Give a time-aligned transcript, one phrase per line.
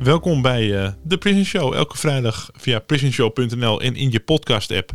[0.00, 1.74] Welkom bij eh, de Prison Show.
[1.74, 4.92] Elke vrijdag via prisonshow.nl en in je podcast app.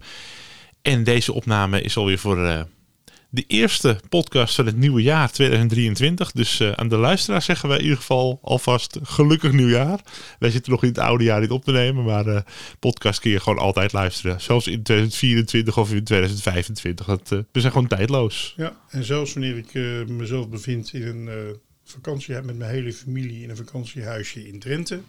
[0.81, 2.61] En deze opname is alweer voor eh,
[3.35, 6.31] de eerste podcast van het nieuwe jaar 2023.
[6.31, 9.99] Dus eh, aan de luisteraars zeggen wij in ieder geval alvast gelukkig nieuwjaar.
[10.39, 12.41] Wij zitten nog in het oude jaar niet op te nemen, maar eh
[12.79, 14.41] podcast kun je gewoon altijd luisteren.
[14.41, 17.05] Zelfs in 2024 of in 2025.
[17.05, 18.53] Dat, eh, we zijn gewoon tijdloos.
[18.57, 21.29] Ja, en zelfs wanneer ik eh, mezelf bevind in een
[21.85, 25.01] eh vakantie met mijn hele familie in een vakantiehuisje in Drenthe,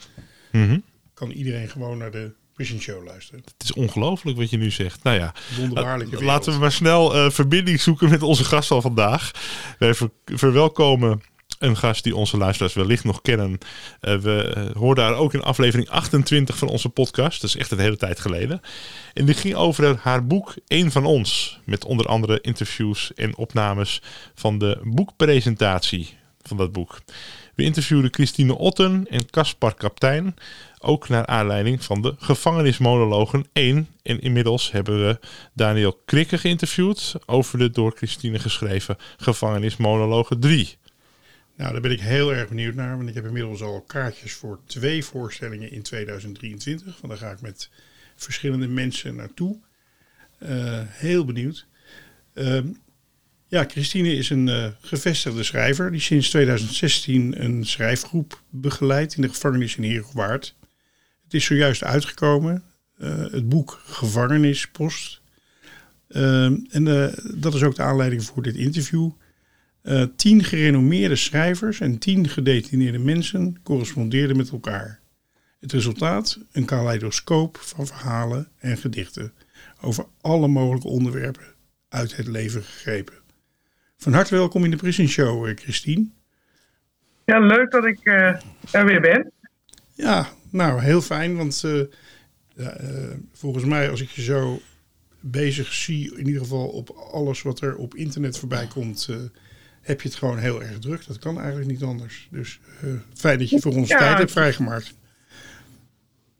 [0.53, 0.79] Mhm.
[1.15, 3.41] kan iedereen gewoon naar de Prison Show luisteren.
[3.45, 5.03] Het is ongelooflijk wat je nu zegt.
[5.03, 6.37] Nou ja, Wonderbaarlijke La- wereld.
[6.37, 9.31] Laten we maar snel eh, verbinding zoeken met onze gast van vandaag.
[9.79, 11.21] Wij ver- verwelkomen
[11.59, 13.59] een gast die onze luisteraars wellicht nog kennen.
[14.01, 17.41] Eh, we eh, hoorden haar ook in aflevering 28 van onze podcast.
[17.41, 18.61] Dat is echt een hele tijd geleden.
[19.15, 21.61] En die ging over haar boek Eén van ons.
[21.65, 24.03] Met onder andere interviews en opnames
[24.35, 26.09] van de boekpresentatie
[26.47, 27.01] van dat boek.
[27.55, 30.35] We interviewden Christine Otten en Caspar Kaptein.
[30.79, 33.89] Ook naar aanleiding van de gevangenismonologen 1.
[34.03, 35.19] En inmiddels hebben we
[35.53, 40.77] Daniel Krikke geïnterviewd over de door Christine geschreven gevangenismonologen 3.
[41.57, 44.61] Nou, daar ben ik heel erg benieuwd naar, want ik heb inmiddels al kaartjes voor
[44.67, 47.01] twee voorstellingen in 2023.
[47.01, 47.71] Want daar ga ik met
[48.15, 49.59] verschillende mensen naartoe.
[50.39, 51.67] Eh, heel benieuwd.
[52.35, 52.69] Ehm,
[53.49, 59.29] ja, Christine is een eh, gevestigde schrijver die sinds 2016 een schrijfgroep begeleidt in de
[59.29, 60.57] gevangenis in Heerhugowaard.
[61.25, 62.63] Het is zojuist uitgekomen,
[62.99, 65.21] eh, het boek Gevangenispost.
[66.09, 69.11] Ehm, en eh, dat is ook de aanleiding voor dit interview.
[70.17, 75.01] Tien gerenommeerde schrijvers en tien gedetineerde mensen correspondeerden met elkaar.
[75.61, 76.39] Het resultaat?
[76.53, 79.33] Een kaleidoscoop van verhalen en gedichten
[79.81, 81.45] over alle mogelijke onderwerpen
[81.89, 83.15] uit het leven gegrepen.
[83.99, 86.07] Van harte welkom in de Prison Show, eh, Christine.
[87.25, 88.41] Ja, leuk dat ik eh,
[88.73, 89.33] er weer ben.
[89.95, 91.81] Ja, nou heel fijn, want eh,
[92.55, 92.77] ja,
[93.33, 94.61] volgens mij als ik je zo
[95.21, 99.09] bezig zie, in ieder geval op alles wat er op internet voorbij komt,
[99.83, 101.07] heb je het gewoon heel erg druk.
[101.07, 102.29] Dat kan eigenlijk niet anders.
[102.31, 102.61] Dus
[103.15, 103.99] fijn dat je voor ons Ja.
[103.99, 104.95] tijd hebt vrijgemaakt.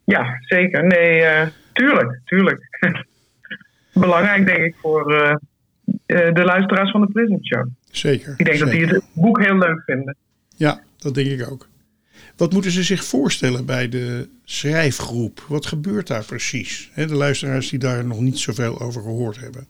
[0.05, 0.87] Ja, zeker.
[0.87, 2.79] Nee, tuurlijk, tuurlijk.
[3.93, 5.39] Belangrijk denk ik voor
[6.07, 7.67] de luisteraars van de Prison Show.
[7.91, 8.35] Zeker.
[8.37, 10.17] Ik denk dat die het boek heel leuk vinden.
[10.57, 11.69] Ja, dat denk ik ook.
[12.37, 15.45] Wat moeten ze zich voorstellen bij de schrijfgroep?
[15.49, 16.91] Wat gebeurt daar precies?
[16.95, 19.67] De luisteraars die daar nog niet zoveel over gehoord hebben.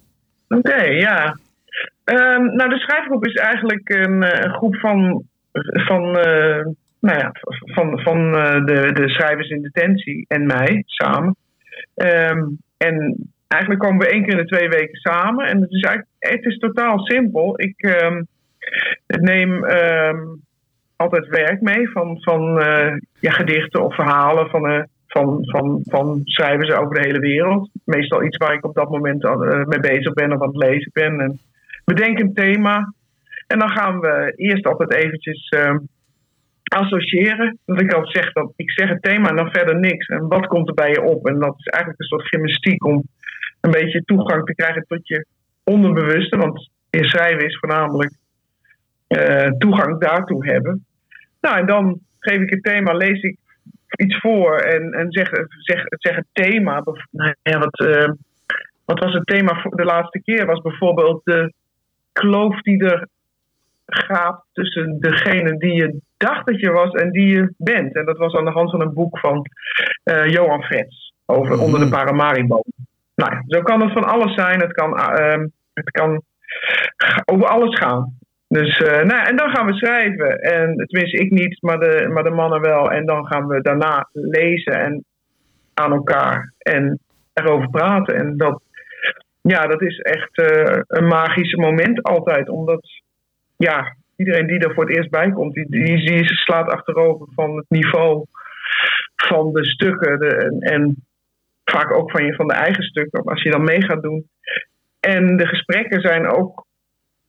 [0.49, 1.39] Oké, ja.
[2.05, 5.25] Ehm, nou, de schrijfgroep is eigenlijk een, eh, een groep van,
[5.87, 6.65] van, eh,
[7.01, 7.31] nou ja,
[7.75, 11.37] van, van eh, de, de schrijvers in detentie en mij samen.
[11.95, 12.43] Ehm,
[12.77, 13.17] en
[13.49, 15.47] eigenlijk komen we één keer in de twee weken samen.
[15.47, 17.61] En het is, eigenlijk, het is totaal simpel.
[17.61, 18.23] Ik ehm,
[19.07, 20.19] neem ehm,
[20.97, 26.21] altijd werk mee van, van eh, ja, gedichten of verhalen van, eh, van, van, van
[26.25, 27.71] schrijvers over de hele wereld.
[27.85, 30.91] Meestal iets waar ik op dat moment eh, mee bezig ben of aan het lezen
[30.93, 31.21] ben.
[31.21, 31.39] En
[31.85, 32.95] bedenk een thema.
[33.47, 35.79] En dan gaan we eerst altijd eventjes ehm,
[36.63, 37.59] associëren.
[37.65, 40.07] Dat ik al zeg dat ik zeg het thema en dan verder niks.
[40.07, 41.27] En wat komt er bij je op?
[41.27, 43.03] En dat is eigenlijk een soort gymnastiek om
[43.61, 45.27] een beetje toegang te krijgen tot je
[45.71, 46.37] onderbewuste.
[46.37, 48.13] Want in schrijven is voornamelijk
[49.07, 50.85] eh, toegang daartoe hebben.
[51.41, 53.39] Nou, en dan geef ik het thema, lees ik
[53.97, 56.83] iets voor en, en zeg, zeg, zeg het thema.
[57.11, 58.13] Nou ja, wat, eh,
[58.85, 60.47] wat was het thema voor de laatste keer?
[60.47, 61.53] Was bijvoorbeeld de
[62.13, 63.09] kloof die er
[63.87, 67.95] gaat tussen degene die je dacht dat je was en die je bent.
[67.95, 69.47] En dat was aan de hand van een boek van
[70.03, 72.61] eh, Johan Frets over Onder de Paramaribo.
[73.17, 74.61] Nou, zo kan het van alles zijn.
[74.61, 76.23] Het kan, eh, ehm, het kan
[77.25, 78.19] over alles gaan.
[78.49, 80.39] Dus, eh, nou, en dan gaan we schrijven.
[80.39, 82.91] En tenminste, ik niet, maar de, maar de mannen wel.
[82.91, 85.05] En dan gaan we daarna lezen en
[85.75, 86.53] aan elkaar.
[86.59, 86.99] En
[87.33, 88.15] erover praten.
[88.15, 88.63] En dat,
[89.41, 92.49] ja, dat is echt eh, een magisch moment altijd.
[92.49, 92.89] Omdat
[93.57, 97.57] ja, iedereen die er voor het eerst bij komt, die, die, die slaat achterover van
[97.57, 98.25] het niveau
[99.17, 100.19] van de stukken.
[100.19, 101.07] De, en, en
[101.71, 104.29] vaak ook van, je, van de eigen stukken, als je dan mee gaat doen.
[105.01, 106.67] En de gesprekken zijn ook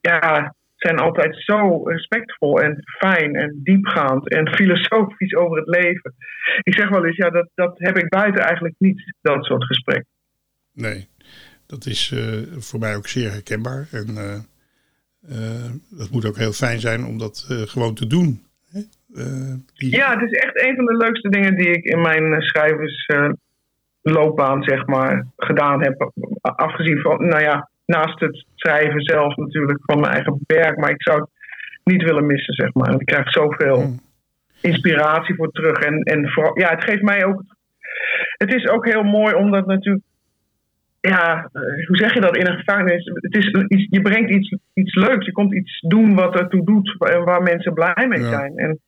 [0.02, 6.16] ja, zijn altijd zo respectvol en fijn en diepgaand en filosofisch over het leven.
[6.64, 10.12] Ik zeg wel eens, ja, dat, dat heb ik buiten eigenlijk niet, dat soort gesprekken.
[10.74, 11.08] Nee,
[11.68, 13.88] dat is uh, voor mij ook zeer herkenbaar.
[13.92, 14.40] En uh,
[15.30, 18.46] uh, dat moet ook heel fijn zijn om dat gewoon te doen.
[18.72, 18.82] Hè?
[19.74, 19.96] Die...
[19.96, 22.42] Ja, het is echt een van de leukste dingen die ik in mijn
[24.08, 26.12] schrijversloopbaan, zeg maar, gedaan heb.
[26.42, 30.78] Afgezien van, nou ja, naast het schrijven zelf natuurlijk van mijn eigen werk.
[30.78, 31.30] Maar ik zou het
[31.84, 32.94] niet willen missen, zeg maar.
[32.94, 34.00] Ik krijg zoveel hmm.
[34.62, 35.80] inspiratie voor terug.
[35.80, 37.44] En, en vooral, ja, het geeft mij ook.
[38.38, 40.06] Het is ook heel mooi omdat natuurlijk.
[41.02, 43.06] Ja, eh, hoe zeg je dat in een gevangenis?
[43.14, 45.26] Het is iets, je brengt iets, iets leuks.
[45.26, 48.58] Je komt iets doen wat ertoe doet en waar mensen blij mee zijn.
[48.58, 48.80] En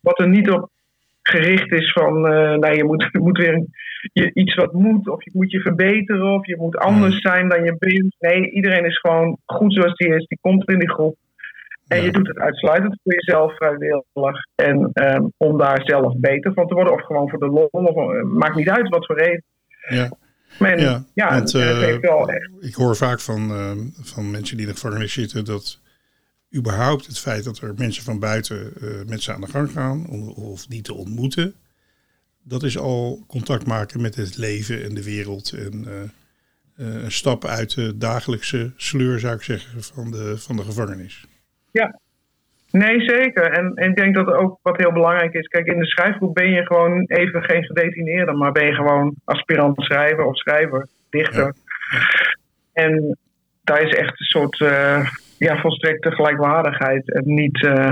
[0.00, 0.70] wat er niet op
[1.30, 3.66] gericht is van, uh, nou, je moet, je moet weer
[4.12, 7.64] je, iets wat moet, of je moet je verbeteren, of je moet anders zijn dan
[7.64, 8.16] je bent.
[8.18, 11.16] Nee, iedereen is gewoon goed zoals die is, die komt in die groep.
[11.88, 14.46] En je doet het uitsluitend voor jezelf vrijwillig.
[14.54, 18.14] En um, om daar zelf beter van te worden, of gewoon voor de lol, of,
[18.14, 19.42] uh, maakt niet uit wat voor reden.
[19.88, 20.08] Ja.
[20.58, 22.50] Maar, ja, ja want, het, het heeft wel echt.
[22.60, 23.70] Ik hoor vaak van, uh,
[24.02, 25.80] van mensen die in de gevangenis zitten dat
[26.56, 30.06] überhaupt het feit dat er mensen van buiten uh, met ze aan de gang gaan
[30.06, 31.54] of, of die te ontmoeten,
[32.42, 35.52] dat is al contact maken met het leven en de wereld.
[35.52, 35.94] En uh,
[36.86, 41.26] uh, een stap uit de dagelijkse sleur, zou ik zeggen, van de, van de gevangenis.
[41.70, 42.00] Ja,
[42.70, 43.52] nee, zeker.
[43.52, 45.46] En, en ik denk dat ook wat heel belangrijk is.
[45.46, 49.80] Kijk, in de schrijfgroep ben je gewoon even geen gedetineerde, maar ben je gewoon aspirant
[49.80, 51.54] schrijver of schrijver, dichter.
[51.90, 52.00] Ja.
[52.72, 53.18] En
[53.62, 54.58] daar is echt een soort
[55.38, 57.12] ja, volstrekte gelijkwaardigheid.
[57.12, 57.90] En, niet, uh,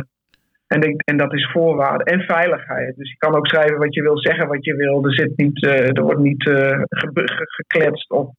[0.66, 2.04] en, ik, en dat is voorwaarde.
[2.04, 2.96] En veiligheid.
[2.96, 5.04] Dus je kan ook schrijven wat je wil, zeggen wat je wil.
[5.04, 8.30] Er, zit niet, uh, er wordt niet uh, ge gekletst of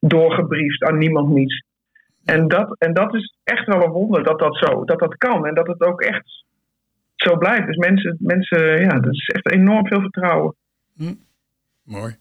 [0.00, 1.66] doorgebriefd aan niemand niets.
[2.24, 5.46] En dat, en dat is echt wel een wonder dat dat zo dat dat kan.
[5.46, 6.44] En dat het ook echt
[7.14, 7.66] zo blijft.
[7.66, 10.54] Dus mensen, mensen ja, dat is echt enorm veel vertrouwen.
[10.96, 11.14] Hm.
[11.82, 12.16] Mooi.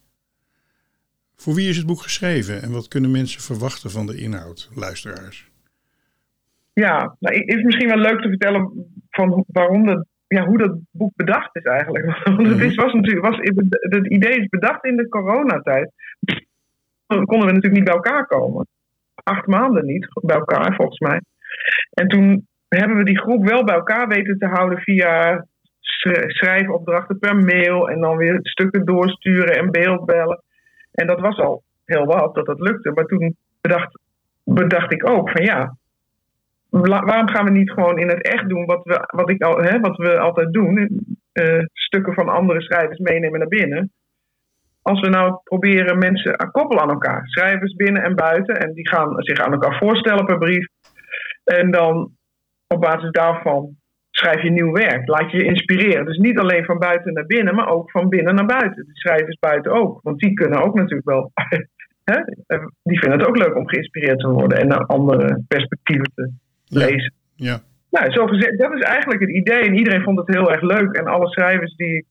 [1.35, 5.51] Voor wie is het boek geschreven en wat kunnen mensen verwachten van de inhoud, luisteraars?
[6.79, 8.71] Ja, nou, is misschien wel leuk te vertellen
[9.09, 12.05] van waarom dat, ja, hoe dat boek bedacht is eigenlijk.
[12.35, 13.37] Want het is, was natuurlijk, was,
[13.79, 15.91] het idee is bedacht in de coronatijd.
[17.07, 18.67] Dan konden we natuurlijk niet bij elkaar komen.
[19.23, 21.21] Acht maanden niet bij elkaar, volgens mij.
[21.93, 25.45] En toen hebben we die groep wel bij elkaar weten te houden via
[26.27, 27.89] schrijfopdrachten per mail.
[27.89, 30.43] En dan weer stukken doorsturen en beeldbellen.
[30.91, 32.91] En dat was al heel wat dat dat lukte.
[32.91, 33.99] Maar toen bedacht,
[34.43, 35.77] bedacht ik ook van ja,
[36.69, 39.79] waarom gaan we niet gewoon in het echt doen wat we, wat ik al, hè,
[39.79, 40.89] wat we altijd doen?
[41.33, 43.91] Uh, stukken van andere schrijvers meenemen naar binnen.
[44.81, 48.87] Als we nou proberen mensen aan koppelen aan elkaar, schrijvers binnen en buiten, en die
[48.87, 50.67] gaan zich aan elkaar voorstellen per brief.
[51.43, 52.11] En dan
[52.67, 53.75] op basis daarvan
[54.11, 55.07] schrijf je nieuw werk.
[55.07, 56.05] Laat je je inspireren.
[56.05, 58.85] Dus niet alleen van buiten naar binnen, maar ook van binnen naar buiten.
[58.85, 59.99] De schrijvers buiten ook.
[60.01, 61.31] Want die kunnen ook natuurlijk wel.
[62.11, 62.21] hè?
[62.83, 66.31] Die vinden het ook leuk om geïnspireerd te worden en naar andere perspectieven te
[66.67, 67.13] lezen.
[67.35, 67.59] Ja.
[67.89, 69.61] Nou, zo gezegd, dat is eigenlijk het idee.
[69.61, 70.95] En iedereen vond het heel erg leuk.
[70.95, 72.05] En alle schrijvers die,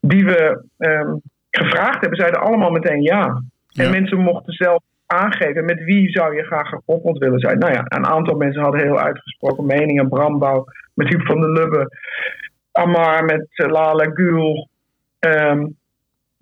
[0.00, 3.42] die we um, gevraagd hebben, zeiden allemaal meteen ja.
[3.68, 3.84] ja.
[3.84, 7.58] En mensen mochten zelf aangeven met wie zou je graag gekoppeld willen zijn.
[7.58, 10.08] Nou ja, een aantal mensen hadden heel uitgesproken meningen.
[10.08, 10.64] Brandbouw
[10.94, 11.98] met Huub van der Lubbe.
[12.72, 14.68] Amar met uh, Lala Gül.
[15.18, 15.76] Um,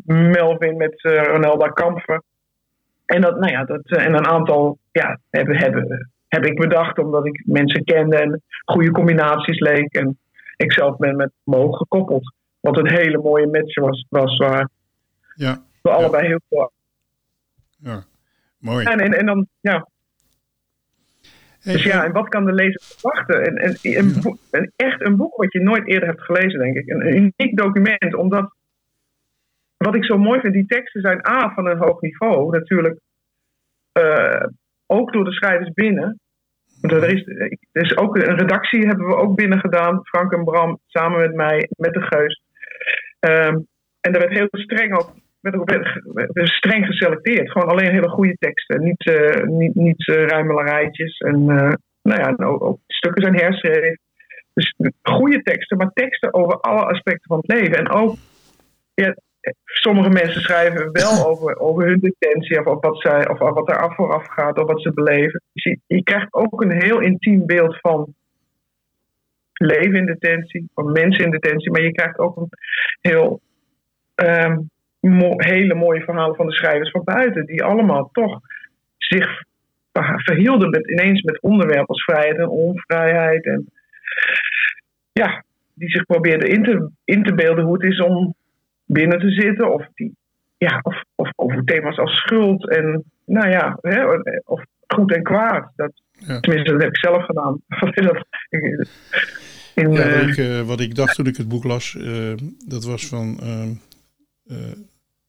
[0.07, 2.23] Melvin met uh, Ronelda Kamfer.
[3.07, 6.99] En, dat, nou ja, dat, uh, en een aantal ja, hebben, hebben heb ik bedacht
[6.99, 9.95] omdat ik mensen kende en goede combinaties leek.
[9.95, 10.19] En
[10.57, 12.35] ik zelf ben met Mo gekoppeld.
[12.61, 14.69] Wat een hele mooie match was, was waar
[15.35, 15.63] ja.
[15.83, 16.73] we allebei heel veel.
[17.77, 18.05] Ja,
[18.59, 18.87] mooi.
[18.87, 19.89] En, en, en dan, ja.
[21.61, 23.43] Hey, dus ja, en wat kan de lezer verwachten?
[23.43, 23.77] En, en,
[24.51, 26.89] een echt een boek wat je nooit eerder hebt gelezen, denk ik.
[26.89, 28.55] Een, uniek document, omdat
[29.77, 33.01] wat ik zo mooi vind, die teksten zijn A van een hoog niveau, natuurlijk.
[33.99, 34.47] Uh,
[34.87, 36.21] ook door de schrijvers binnen.
[36.85, 37.27] Er is,
[37.73, 41.35] er is ook een redactie hebben we ook binnen gedaan, Frank en Bram, samen met
[41.35, 42.43] mij, met de Geus.
[43.21, 43.67] Um,
[44.01, 45.13] en er werd heel streng ook
[46.33, 47.51] werd streng geselecteerd.
[47.51, 48.83] Gewoon alleen hele goede teksten.
[48.83, 51.19] Niet, uh, niet, niet uh, ruimelarijtjes.
[51.19, 51.73] En uh,
[52.03, 53.99] nou ja, ook, ook, stukken zijn herschreven.
[54.55, 57.77] Dus goede teksten, maar teksten over alle aspecten van het leven.
[57.77, 58.17] En ook,
[59.65, 63.95] sommige mensen schrijven wel over, over hun detentie of, wat, zij, of, wat er af
[63.95, 65.43] vooraf gaat of wat ze beleven.
[65.53, 68.15] Je, je krijgt ook een heel intiem beeld van
[69.53, 72.49] leven in detentie, van mensen in detentie, maar je krijgt ook een
[73.01, 73.41] heel
[74.15, 74.59] ehm,
[75.37, 78.41] hele mooie verhalen van de schrijvers van buiten, die allemaal toch
[78.97, 79.43] zich
[80.17, 83.45] verhielden met, ineens met onderwerpen als vrijheid en onvrijheid.
[83.45, 83.73] En
[85.13, 88.35] ja, die zich probeerden in te, in te beelden hoe het is om
[88.85, 89.73] binnen te zitten.
[89.73, 90.17] Of, die,
[90.57, 94.05] ja, of, of over thema's als schuld en nou ja, hè,
[94.45, 95.73] of goed en kwaad.
[95.77, 95.93] Dat,
[96.27, 97.61] Tenminste, dat heb ik zelf gedaan.
[99.75, 102.33] In, ja, wat, ik, uh, wat ik dacht toen ik het boek las, uh,
[102.67, 103.39] dat was van
[104.47, 104.57] uh,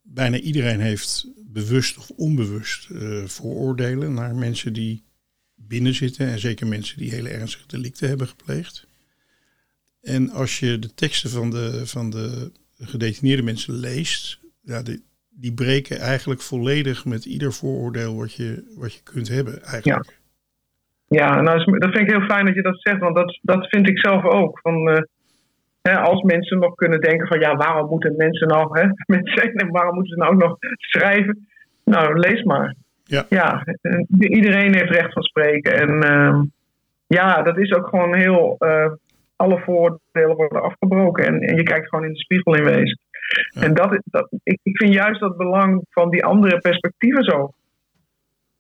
[0.01, 2.89] bijna iedereen heeft bewust of onbewust
[3.25, 5.03] vooroordelen naar mensen die
[5.55, 8.88] binnen zitten en zeker mensen die hele ernstige delicten hebben gepleegd.
[10.01, 15.53] En als je de teksten van de, van de gedetineerde mensen leest, ja, die, die
[15.53, 20.10] breken eigenlijk volledig met ieder vooroordeel wat je, wat je kunt hebben eigenlijk.
[20.10, 20.24] Ja.
[21.08, 23.89] Ja, nou, dat vind ik heel fijn dat je dat zegt, want dat, dat vind
[23.89, 24.60] ik zelf ook.
[24.60, 24.98] Van, uh,
[25.82, 29.94] hè, als mensen nog kunnen denken van ja, waarom moeten mensen nou, hè, mensen, waarom
[29.94, 31.48] moeten ze nou nog schrijven?
[31.84, 32.75] Nou, lees maar.
[33.03, 33.25] Ja.
[33.29, 33.63] ja
[34.20, 35.74] iedereen heeft recht van spreken.
[35.74, 36.41] En uh,
[37.08, 38.55] ja, dat is ook gewoon heel.
[38.60, 38.91] Uh,
[39.36, 43.00] alle voordelen worden afgebroken en, en, je kijkt gewoon in de spiegel in wezen.
[43.54, 47.50] En dat, dat, ik, ik vind juist dat belang van die andere perspectieven zo,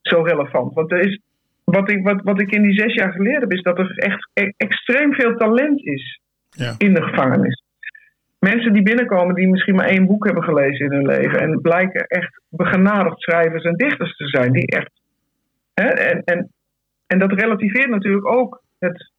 [0.01, 0.73] zo relevant.
[0.73, 1.19] Want er is,
[1.63, 4.29] wat ik, wat, wat ik in die zes jaar geleerd heb, is dat er echt
[4.33, 6.75] e-, extreem veel talent is ja.
[6.77, 7.63] in de gevangenis.
[8.39, 12.05] Mensen die binnenkomen die misschien maar één boek hebben gelezen in hun leven en blijken
[12.07, 14.51] echt begenadigd schrijvers en dichters te zijn.
[14.51, 14.91] Die echt,
[15.73, 16.51] hè, en, en,
[17.07, 19.11] en dat relativeert natuurlijk ook het,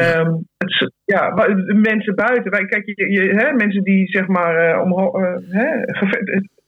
[0.00, 2.50] Um, het, ja, de mensen buiten.
[2.50, 5.66] Kijk, je, je, hè, mensen die zeg maar uh, omhoog, uh, hè,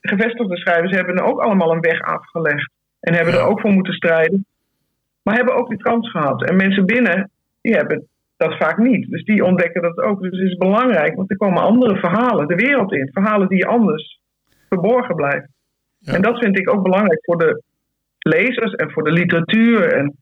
[0.00, 2.70] gevestigde schrijvers hebben ook allemaal een weg afgelegd.
[3.00, 4.46] En hebben er ook voor moeten strijden.
[5.22, 6.48] Maar hebben ook die kans gehad.
[6.48, 9.10] En mensen binnen, die hebben dat vaak niet.
[9.10, 10.20] Dus die ontdekken dat ook.
[10.22, 13.10] Dus het is belangrijk, want er komen andere verhalen de wereld in.
[13.12, 14.20] Verhalen die anders
[14.68, 15.50] verborgen blijven.
[16.04, 17.62] En dat vind ik ook belangrijk voor de
[18.18, 19.92] lezers en voor de literatuur.
[19.92, 20.16] En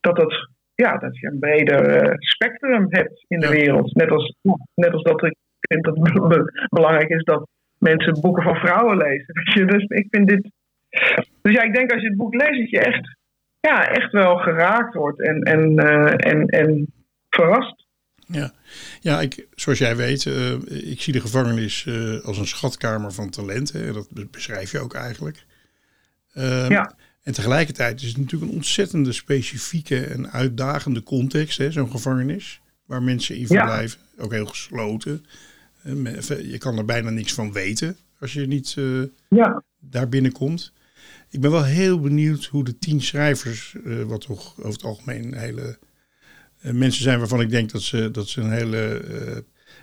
[0.00, 3.94] dat, dat, ja, dat je een breder eh, spectrum hebt in de wereld.
[3.94, 4.34] Net als,
[4.74, 7.48] net als dat ik vind dat het belangrijk is dat
[7.78, 9.34] mensen boeken van vrouwen lezen.
[9.72, 10.50] Dus ik vind dit
[11.42, 13.16] dus ja, ik denk als je het boek leest, dat je echt,
[13.60, 16.92] ja, echt wel geraakt wordt en, en, uh, en, en
[17.28, 17.86] verrast.
[18.26, 18.50] Ja,
[19.00, 20.52] ja ik, zoals jij weet, uh,
[20.90, 23.92] ik zie de gevangenis uh, als een schatkamer van talenten.
[23.92, 25.44] Dat beschrijf je ook eigenlijk.
[26.34, 26.94] Uh, ja.
[27.22, 33.36] En tegelijkertijd is het natuurlijk een ontzettende specifieke en uitdagende context, zo'n gevangenis, waar mensen
[33.36, 34.00] in verblijven.
[34.16, 34.22] Ja.
[34.22, 35.24] Ook heel gesloten.
[36.42, 38.76] Je kan er bijna niks van weten als je niet
[39.28, 39.62] ja.
[39.80, 40.72] daar binnenkomt.
[41.30, 45.34] Ik ben wel heel benieuwd hoe de tien schrijvers, uh, wat toch over het algemeen
[45.34, 45.78] hele
[46.62, 49.36] uh, mensen zijn waarvan ik denk dat ze, dat ze een hele uh,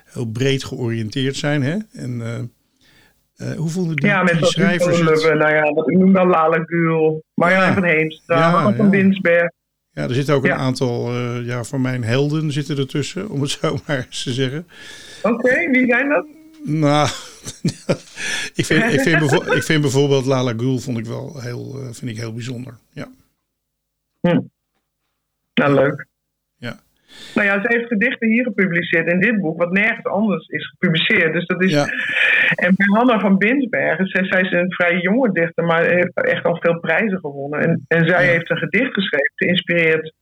[0.04, 1.62] heel breed georiënteerd zijn.
[1.62, 1.78] Hè?
[1.92, 2.52] En
[3.56, 5.38] hoe vonden die ja, tien schrijvers het?
[5.38, 6.26] Nou ja, wat ik noem dan
[7.34, 7.74] Marjolein ja.
[7.74, 9.50] van Heemstra, ja, van Binsberg.
[9.90, 13.78] Ja, er zitten ook een aantal ja, van mijn helden zitten ertussen, om het zo
[13.86, 14.66] maar eens te zeggen.
[15.22, 16.26] Oké, wie zijn dat?
[16.64, 17.08] Nou,
[18.60, 22.10] ik, vind, ik, vind ik vind bijvoorbeeld Lala Gul vond ik wel heel, uh, vind
[22.10, 22.78] ik heel bijzonder.
[22.92, 23.08] Ja.
[24.20, 24.40] Hm.
[25.54, 26.06] Nou, leuk.
[27.34, 31.32] Nou ja, ze heeft gedichten hier gepubliceerd in dit boek, wat nergens anders is gepubliceerd.
[31.32, 31.70] Dus dat is.
[31.70, 31.86] Ja.
[32.54, 36.44] En bij Hanna van Binsbergen, zij, zij, is een vrij jonge dichter, maar heeft echt
[36.44, 37.60] al veel prijzen gewonnen.
[37.60, 40.12] En, en zij heeft een gedicht geschreven, geïnspireerd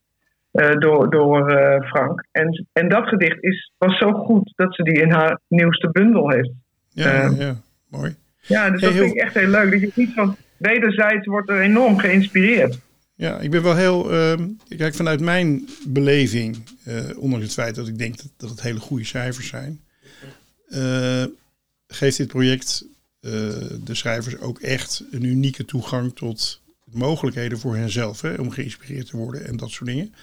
[0.53, 2.25] uh, door, door uh, Frank.
[2.31, 6.29] En, en dat gedicht is, was zo goed dat ze die in haar nieuwste bundel
[6.29, 6.51] heeft.
[6.89, 7.55] Ja, uh, ja
[7.89, 8.15] mooi.
[8.41, 9.71] Ja, dus dat vind ik echt heel leuk.
[9.71, 12.79] Dat je niet van wederzijds wordt er enorm geïnspireerd.
[13.19, 14.13] Ja, ik ben wel heel.
[14.13, 14.45] Uh,
[14.77, 16.57] kijk, vanuit mijn beleving,
[17.15, 19.81] ondanks het feit dat ik denk dat, dat het hele goede cijfers zijn,
[21.87, 22.85] geeft dit project
[23.19, 26.61] de schrijvers ook echt een unieke toegang tot
[26.91, 30.13] mogelijkheden voor henzelf hè, om geïnspireerd te worden en dat soort dingen.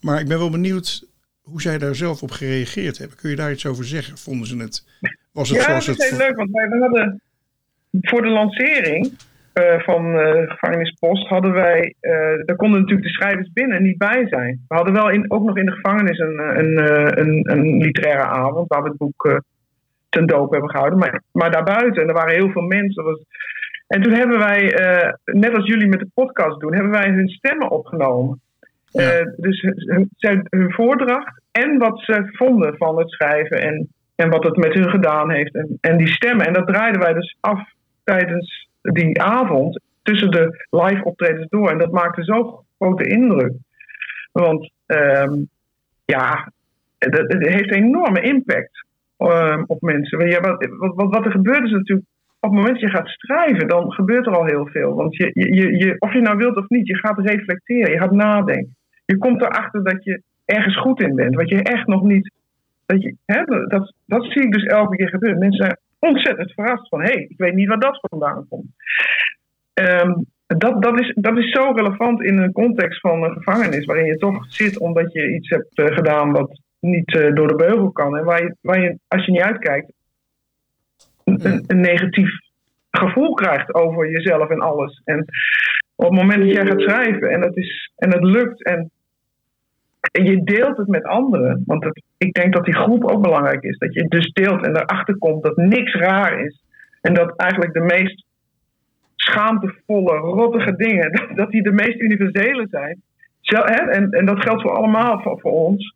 [0.00, 1.06] Maar ik ben wel benieuwd
[1.40, 3.16] hoe zij daar zelf op gereageerd hebben.
[3.16, 4.18] Kun je daar iets over zeggen?
[4.18, 4.84] Vonden ze het?
[5.32, 7.20] Was het ja, zoals dat is heel leuk, want wij hadden
[7.90, 9.12] voor de lancering
[9.60, 12.12] uh, van uh, Gevangenispost hadden wij, uh,
[12.44, 14.64] daar konden natuurlijk de schrijvers binnen niet bij zijn.
[14.68, 16.78] We hadden wel in, ook nog in de gevangenis een, een,
[17.20, 19.42] een, een literaire avond waar we het boek
[20.08, 20.98] ten doop hebben gehouden.
[20.98, 23.04] Maar, maar daarbuiten, en er waren heel veel mensen.
[23.04, 23.20] Was,
[23.86, 24.60] en toen hebben wij,
[25.24, 28.40] net als jullie met de podcast doen, hebben wij hun stemmen opgenomen.
[29.36, 33.62] Dus hun, hun, voordracht en wat ze vonden van het schrijven.
[33.62, 35.54] En en wat het met hun gedaan heeft.
[35.54, 36.46] En, en die stemmen.
[36.46, 37.60] En dat draaiden wij dus af
[38.04, 41.70] tijdens die avond tussen de live optredens door.
[41.70, 43.52] En dat maakte zo'n grote indruk.
[44.32, 45.34] Want ehm,
[46.04, 46.52] ja,
[46.98, 48.84] het, heeft een enorme impact
[49.18, 50.28] um, op mensen.
[50.28, 52.06] Ja, wat, wat, wat, er gebeurt is natuurlijk,
[52.40, 54.94] op het moment dat je gaat schrijven, dan gebeurt er al heel veel.
[54.94, 58.12] Want je, je, je, of je nou wilt of niet, je gaat reflecteren, je gaat
[58.12, 58.76] nadenken.
[59.04, 62.32] Je komt erachter dat je ergens goed in bent, wat je echt nog niet.
[62.86, 65.38] Dat, je, hè, dat, dat zie ik dus elke keer gebeuren.
[65.38, 68.66] Mensen ontzettend verrast van: hé, hey, ik weet niet waar dat vandaan komt.
[69.74, 74.06] Um, dat, dat, is, dat is zo relevant in een context van een gevangenis, waarin
[74.06, 77.90] je toch zit omdat je iets hebt uh, gedaan wat niet uh, door de beugel
[77.90, 78.16] kan.
[78.16, 79.92] En waar je, waar je, als je niet uitkijkt,
[81.24, 82.30] een, een, negatief
[82.90, 85.02] gevoel krijgt over jezelf en alles.
[85.04, 85.24] En
[85.94, 88.90] op het moment dat jij gaat schrijven en het, is, en het lukt en,
[90.16, 93.62] en je deelt het met anderen, want het, ik denk dat die groep ook belangrijk
[93.62, 93.78] is.
[93.78, 96.62] Dat je dus deelt en erachter komt dat niks raar is.
[97.00, 98.24] En dat eigenlijk de meest
[99.14, 103.02] schaamtevolle, rottige dingen, dat, dat die de meest universele zijn.
[103.40, 103.90] Zo, hè?
[103.90, 105.94] En, en dat geldt voor allemaal voor, voor ons.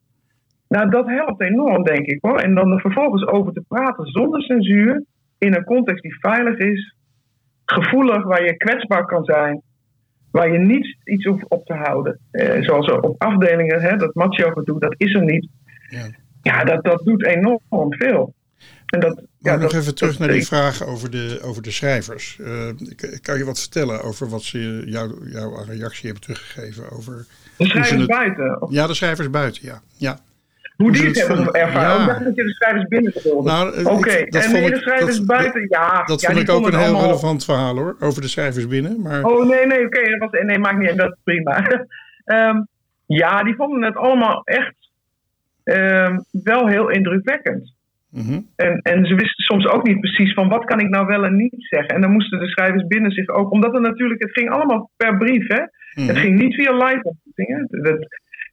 [0.69, 2.39] Nou, dat helpt enorm, denk ik hoor.
[2.39, 5.05] En dan er vervolgens over te praten zonder censuur,
[5.39, 6.95] in een context die veilig is,
[7.65, 9.63] gevoelig, waar je kwetsbaar kan zijn,
[10.31, 12.19] waar je niet iets hoeft op te houden.
[12.31, 15.49] Eh, zoals op afdelingen, hè, dat macho gedoe, dat is er niet.
[15.89, 16.07] Ja,
[16.43, 18.35] ja dat, dat doet enorm veel.
[18.87, 22.39] En dat, ja, nog even terug naar die vraag over de, over de schrijvers.
[22.41, 22.69] Uh,
[23.23, 27.27] kan je wat vertellen over wat ze jou, jouw reactie hebben teruggegeven over...
[27.57, 28.67] De schrijvers buiten?
[28.69, 29.81] Ja, de schrijvers buiten, ja.
[29.97, 30.19] ja.
[30.81, 32.07] Hoe die het hebben ervaren.
[32.07, 32.19] Ja.
[32.25, 33.13] dat je de schrijvers binnen
[33.45, 34.23] Nou, Oké, okay.
[34.23, 36.03] en de schrijvers dat, buiten, ja.
[36.05, 39.01] Dat ja, vond ik ook een heel relevant verhaal hoor, over de schrijvers binnen.
[39.03, 39.25] Maar...
[39.25, 41.87] Oh nee, nee, oké, okay, nee, maakt niet uit, dat is prima.
[42.25, 42.67] um,
[43.21, 44.75] ja, die vonden het allemaal echt
[45.65, 47.79] um, wel heel indrukwekkend.
[48.11, 51.25] Mm en, en ze wisten soms ook niet precies van wat kan ik nou wel
[51.25, 51.95] en niet zeggen.
[51.95, 55.17] En dan moesten de schrijvers binnen zich ook, omdat het natuurlijk, het ging allemaal per
[55.17, 55.61] brief, hè.
[55.95, 57.67] Mm Het ging niet via live ontmoetingen.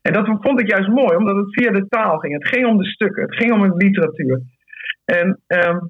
[0.07, 2.33] En dat vond ik juist mooi, omdat het via de taal ging.
[2.33, 4.41] Het ging om de stukken, het ging om de literatuur.
[5.05, 5.89] En um,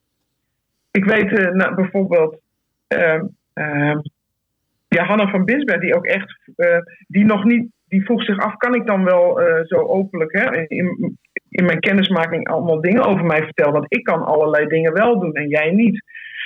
[0.91, 2.39] ik weet uh, nou, bijvoorbeeld,
[2.87, 3.35] um,
[4.87, 6.77] Hanna van Binsberg, die ook echt, uh,
[7.07, 10.65] die nog niet, die vroeg zich af, kan ik dan wel uh, zo openlijk hè,
[10.67, 11.17] in,
[11.49, 13.73] in mijn kennismaking allemaal dingen over mij vertellen?
[13.73, 16.03] Want ik kan allerlei dingen wel doen en jij niet.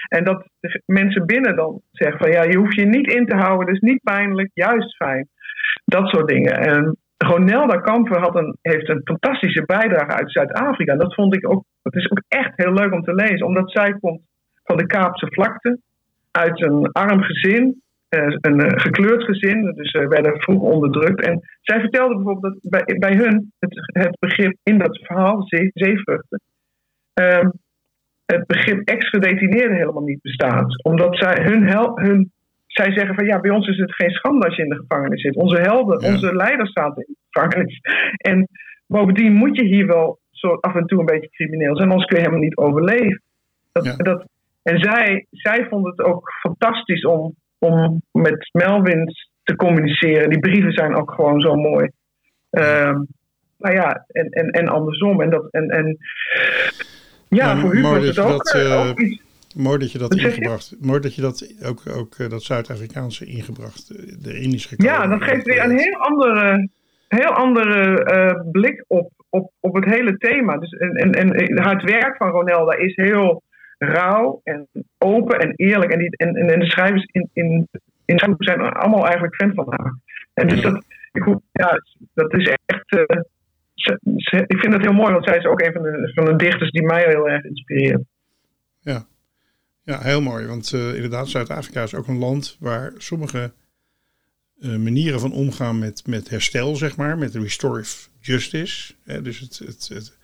[0.08, 0.48] En dat
[0.86, 4.04] mensen binnen dan zeggen van ja, je hoeft je niet in te houden, dus niet
[4.04, 5.28] pijnlijk, juist fijn.
[5.86, 6.54] Dat soort dingen.
[6.54, 10.96] En Ronelda Kamper had een, heeft een fantastische bijdrage uit Zuid-Afrika.
[10.96, 13.94] Dat vond ik ook, het is ook echt heel leuk om te lezen, omdat zij
[14.00, 14.22] komt
[14.64, 15.80] van de Kaapse vlakte,
[16.32, 21.26] uit een arm gezin, eh, een eh, gekleurd gezin, dus ze werden vroeg onderdrukt.
[21.26, 23.52] En zij vertelde bijvoorbeeld dat bij, bij hun
[23.92, 26.42] het, begrip in dat verhaal, zeevruchten,
[27.14, 27.50] ehm,
[28.26, 30.84] het begrip ex-gedetineerde helemaal niet bestaat.
[30.84, 32.32] Omdat zij hun, hun
[32.72, 35.22] zij zeggen van ja, bij ons is het geen schande als je in de gevangenis
[35.22, 35.36] zit.
[35.36, 37.80] Onze helden, onze leiders staan in de gevangenis.
[38.18, 38.48] En
[38.88, 42.18] bovendien moet je hier wel zo af en toe een beetje crimineel zijn, anders kun
[42.18, 43.22] je helemaal niet overleven.
[43.72, 44.26] Dat, dat,
[44.64, 50.30] en zij, zij vonden het ook fantastisch om, om met Melvin te communiceren.
[50.30, 51.90] Die brieven zijn ook gewoon zo mooi.
[52.50, 53.08] Um,
[53.58, 55.22] nou ja, en, en, en andersom.
[55.22, 55.98] En, dat, en, en
[57.30, 59.22] ja, voor u was het ook, dat, uh, ook iets
[59.56, 60.76] Mooi dat je dat ingebracht.
[60.80, 64.94] Mooi dat je dat ook, ook eh, dat Zuid-Afrikaanse ingebracht, eh, erin is gekomen.
[64.94, 66.70] Ja, dat geeft weer een heel andere,
[67.08, 70.58] heel andere uh, blik op, op, op het hele thema.
[70.58, 73.44] Dus, en, en, en het werk van Ronelda is heel
[73.78, 75.92] rauw en open en eerlijk.
[75.92, 77.68] En, die, en, en de schrijvers in, in,
[78.06, 79.96] in zijn allemaal eigenlijk fan van haar.
[80.34, 81.82] En dus dat, ik, ja,
[82.14, 82.96] dat is echt.
[82.96, 83.22] Uh,
[84.48, 86.72] ik vind het heel mooi, want zij is ook een van de, van de dichters
[86.72, 88.02] die mij heel erg inspireert.
[88.80, 89.06] Ja.
[89.92, 90.48] Ja, heel mooi.
[90.48, 93.52] Want uh, inderdaad, Zuid-Afrika is ook een land waar sommige
[94.60, 98.94] uh, manieren van omgaan met, met herstel, zeg maar, met restorative justice.
[99.04, 100.18] Hè, dus het, het, het,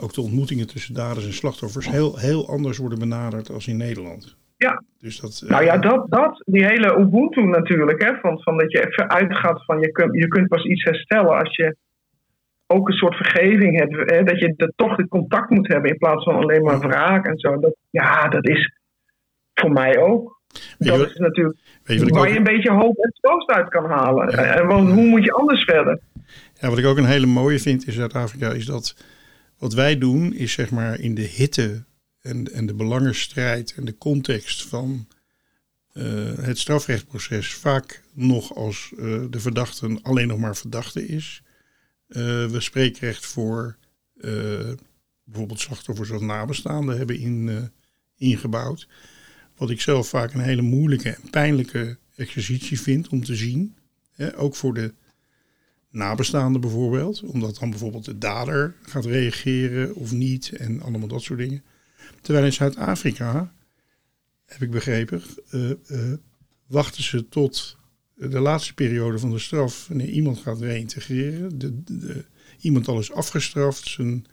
[0.00, 4.36] ook de ontmoetingen tussen daders en slachtoffers heel, heel anders worden benaderd als in Nederland.
[4.56, 4.82] Ja.
[4.98, 8.72] Dus dat, uh, nou ja, dat, dat, die hele Ubuntu natuurlijk, hè, van, van dat
[8.72, 11.76] je even uitgaat van je kunt, je kunt pas iets herstellen als je
[12.70, 14.10] ook een soort vergeving hebt.
[14.10, 17.26] Hè, dat je de, toch de contact moet hebben in plaats van alleen maar wraak
[17.26, 17.60] en zo.
[17.60, 18.72] Dat, ja, dat is
[19.54, 20.40] voor mij ook.
[20.78, 24.28] dat is natuurlijk je waar je een beetje hoop en troost uit kan halen.
[24.28, 26.00] En, want hoe moet je anders verder?
[26.60, 29.04] Ja, wat ik ook een hele mooie vind in Zuid-Afrika is dat
[29.58, 31.84] wat wij doen is zeg maar in de hitte
[32.22, 35.06] en, en de belangenstrijd en de context van
[35.94, 36.04] uh,
[36.40, 41.42] het strafrechtproces vaak nog als uh, de verdachte alleen nog maar verdachte is.
[42.10, 43.76] Uh, we spreekrecht voor
[44.16, 44.70] uh,
[45.24, 47.70] bijvoorbeeld slachtoffers of nabestaanden hebben in,
[48.16, 48.88] ingebouwd.
[49.56, 53.74] Wat ik zelf vaak een hele moeilijke en pijnlijke exercitie vind om te zien.
[54.12, 54.94] Hè, ook voor de
[55.90, 57.22] nabestaanden bijvoorbeeld.
[57.22, 61.62] Omdat dan bijvoorbeeld de dader gaat reageren of niet en allemaal dat soort dingen.
[62.20, 63.52] Terwijl in Zuid-Afrika,
[64.44, 65.22] heb ik begrepen,
[66.66, 67.78] wachten ze tot
[68.28, 71.58] de laatste periode van de straf, wanneer iemand gaat reïntegreren.
[71.58, 72.24] De, de,
[72.60, 74.26] iemand al is afgestraft, zijn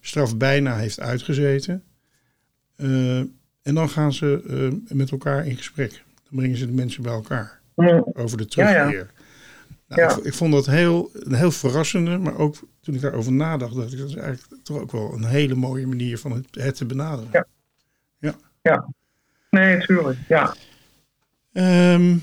[0.00, 1.82] straf bijna heeft uitgezeten.
[2.76, 3.18] Uh,
[3.62, 5.90] en dan gaan ze met elkaar in gesprek.
[6.14, 7.60] Dan brengen ze de mensen bij elkaar
[8.12, 8.74] over de terugkeer.
[8.74, 9.06] Ja, ja.
[9.88, 13.74] Nou, ik, ik, vond dat heel, een heel verrassende, maar ook toen ik daarover nadacht,
[13.74, 16.76] dacht ik dat is eigenlijk toch ook wel een hele mooie manier van het, het
[16.76, 17.28] te benaderen.
[17.32, 17.46] Ja.
[18.18, 18.34] Ja.
[18.62, 18.88] ja.
[19.50, 20.18] Nee, natuurlijk.
[20.28, 20.54] Ja.
[21.94, 22.22] Um,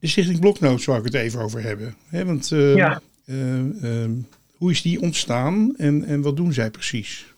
[0.00, 1.94] de Stichting Bloknoot zou ik het even over hebben.
[2.10, 3.00] Want uh, ja.
[3.26, 4.10] uh,
[4.56, 7.34] hoe is die ontstaan en, en wat doen zij precies?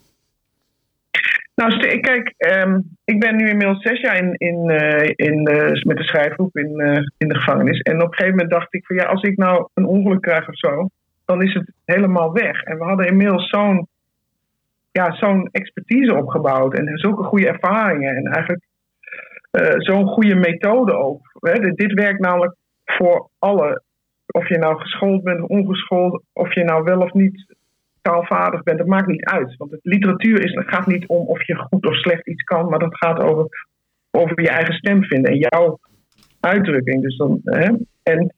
[1.54, 5.96] Nou, kijk, um, ik ben nu inmiddels zes jaar in, in, uh, in, uh, met
[5.96, 7.80] de schrijfgroep in, uh, in de gevangenis.
[7.80, 10.48] En op een gegeven moment dacht ik van ja, als ik nou een ongeluk krijg
[10.48, 10.88] of zo,
[11.24, 12.62] dan is het helemaal weg.
[12.62, 13.88] En we hadden inmiddels zo'n
[14.90, 18.16] ja, zo'n expertise opgebouwd en zulke goede ervaringen.
[18.16, 18.64] En eigenlijk
[19.76, 21.20] zo'n goede methode ook.
[21.40, 21.52] Hè.
[21.74, 23.82] Dit werkt namelijk voor alle.
[24.26, 27.54] Of je nou geschoold bent of ongeschoold, of je nou wel of niet
[28.02, 29.56] taalvaardig bent, dat maakt niet uit.
[29.56, 32.68] Want de literatuur is, het gaat niet om of je goed of slecht iets kan,
[32.68, 33.66] maar dat gaat over,
[34.10, 35.78] over je eigen stem vinden en jouw
[36.40, 37.02] uitdrukking.
[37.02, 37.68] Dus dan, hè?
[38.02, 38.34] En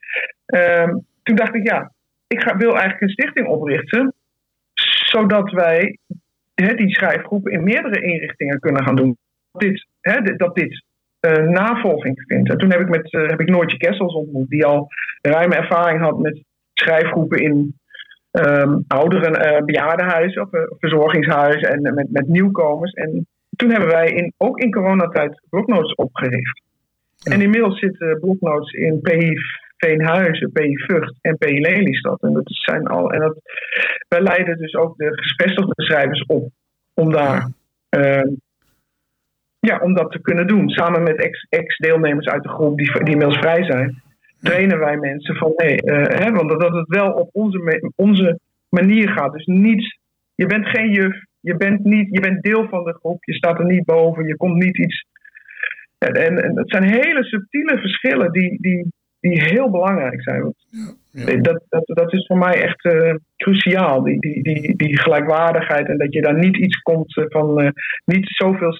[0.46, 1.92] uh, toen dacht ik, ja,
[2.26, 4.14] ik ga, wil eigenlijk een stichting oprichten,
[5.06, 5.98] zodat wij
[6.54, 9.16] hè, die schrijfgroepen in meerdere inrichtingen kunnen gaan doen.
[9.52, 10.83] Dit, hè, dat dit
[11.24, 12.50] uh, navolging vindt.
[12.50, 14.88] En toen heb ik, met, uh, heb ik Noortje Kessels ontmoet, die al
[15.22, 17.78] ruime ervaring had met schrijfgroepen in
[18.30, 22.92] um, ouderen, uh, bejaardenhuizen of verzorgingshuizen en met, met nieuwkomers.
[22.92, 26.62] En toen hebben wij in, ook in coronatijd bloknotes opgericht.
[27.22, 29.36] En inmiddels zitten bloknotes in PI
[29.76, 32.22] Veenhuizen, PI Vught en PI Lelystad.
[32.22, 33.12] En dat zijn al.
[33.12, 33.36] En dat,
[34.08, 36.48] wij leiden dus ook de gespestigde schrijvers op
[36.94, 37.50] om daar.
[37.90, 38.22] Uh,
[39.64, 40.68] ja, om dat te kunnen doen.
[40.68, 44.02] Samen met ex-deelnemers uit de groep die, die inmiddels vrij zijn
[44.44, 49.08] trainen wij mensen van nee, uh, hè, want dat het wel op onze, onze manier
[49.08, 49.32] gaat.
[49.32, 49.98] Dus niet,
[50.34, 53.58] je bent geen juf, je bent, niet, je bent deel van de groep, je staat
[53.58, 55.06] er niet boven, je komt niet iets.
[55.98, 60.54] En, en, het zijn hele subtiele verschillen die, die, die heel belangrijk zijn.
[61.10, 65.88] Ja, Dat, dat, dat is voor mij echt uh, cruciaal, die, die, die, die gelijkwaardigheid.
[65.88, 67.68] En dat je daar niet iets komt uh, van uh,
[68.04, 68.72] niet zoveel.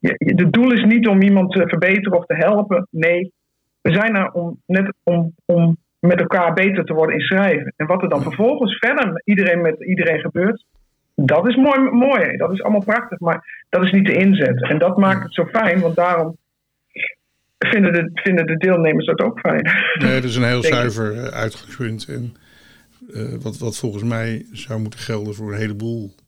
[0.00, 2.86] Het doel is niet om iemand te verbeteren of te helpen.
[2.90, 3.32] Nee,
[3.80, 7.72] we zijn er om, net om, om met elkaar beter te worden in schrijven.
[7.76, 10.64] En wat er dan vervolgens verder iedereen met iedereen gebeurt,
[11.14, 12.36] dat is mooi, mooi.
[12.36, 14.68] Dat is allemaal prachtig, maar dat is niet de inzet.
[14.68, 16.36] En dat maakt het zo fijn, want daarom
[17.58, 19.70] vinden de, vinden de deelnemers dat ook fijn.
[19.98, 22.08] Nee, dat is een heel zuiver eh, uitgangspunt.
[22.08, 22.34] En
[23.10, 26.27] uh, wat, wat volgens mij zou moeten gelden voor een heleboel eh,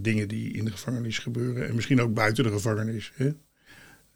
[0.00, 1.68] dingen die in de gevangenis gebeuren.
[1.68, 3.12] En misschien ook buiten de gevangenis.
[3.16, 3.30] Hè?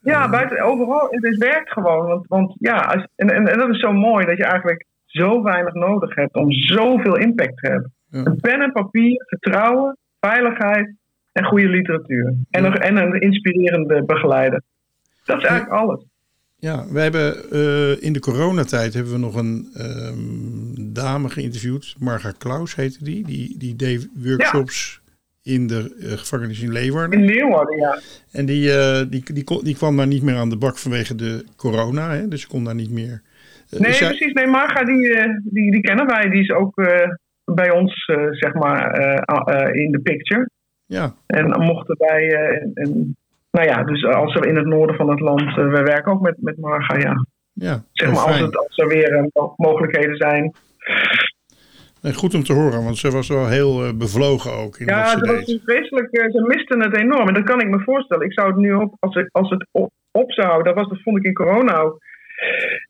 [0.01, 1.07] Ja, buiten, overal.
[1.11, 2.07] Het werkt gewoon.
[2.07, 5.43] Want, want ja, als, en, en, en, dat is zo mooi dat je eigenlijk zo
[5.43, 7.93] weinig nodig hebt om zoveel impact te hebben.
[8.11, 10.95] Een pen en papier, vertrouwen, veiligheid
[11.33, 12.35] en goede literatuur.
[12.51, 14.63] En, nog, en een inspirerende begeleider.
[15.25, 16.05] Dat is eigenlijk alles.
[16.59, 21.95] Ja, we hebben uh, in de coronatijd hebben we nog een um, dame geïnterviewd.
[21.99, 23.25] Marga Klaus heette die.
[23.25, 25.01] Die, die deed workshops
[25.47, 27.21] in de uh, gevangenis in Leeuwarden.
[27.21, 27.99] In Leeuwarden, ja.
[28.33, 31.45] En die, uh, die, die, die, kwam daar niet meer aan de bak vanwege de
[31.57, 32.29] corona, hè?
[32.29, 33.23] dus ze kon daar niet meer.
[33.71, 34.33] Uh, nee, precies.
[34.33, 35.03] Nee, Marga, die,
[35.45, 36.29] die, die kennen wij.
[36.31, 36.75] Die is ook
[37.45, 38.95] bij ons, zeg maar,
[39.75, 40.51] in de picture.
[40.87, 41.15] Ja.
[41.27, 42.35] En mochten wij,
[42.75, 43.17] en,
[43.51, 46.37] nou ja, dus als er in het noorden van het land, we werken ook met,
[46.41, 47.27] met Marga, ja.
[47.53, 50.55] Ja, zeg maar, als, het, als er weer mogelijkheden zijn
[52.03, 54.79] goed om te horen, want ze was wel heel uh, bevlogen ook.
[54.79, 56.09] In ja, ze was vreselijk.
[56.11, 57.29] Uh, ze misten het enorm.
[57.29, 58.27] En dat kan ik me voorstellen.
[58.27, 61.03] Ik zou het nu op, als, ik, als het op, op zou, dat, was, dat
[61.03, 61.99] vond ik in corona ook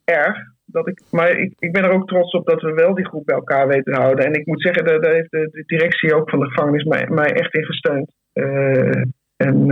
[0.05, 0.37] erg.
[0.65, 3.27] Dat ik, maar ik, ik ben er ook trots op dat we wel die groep
[3.27, 4.25] bij elkaar weten te houden.
[4.25, 7.33] En ik moet zeggen, daar, heeft de, de, directie ook van de gevangenis mij, mij
[7.33, 8.11] echt in gesteund.
[8.35, 9.03] Uh,
[9.37, 9.67] en,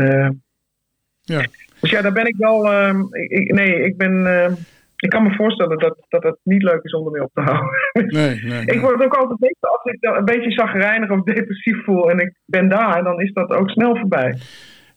[1.20, 1.46] ja.
[1.80, 2.72] Dus ja, daar ben ik wel.
[2.72, 4.52] Ehm, ik, nee, ik ben ehm,
[5.04, 7.70] ik kan me voorstellen dat, dat het niet leuk is om ermee op te houden.
[7.92, 12.10] Nee, nee, Ik word ook altijd beter als ik een beetje zagrijnig of depressief voel
[12.10, 14.38] en ik ben daar, dan is dat ook snel voorbij.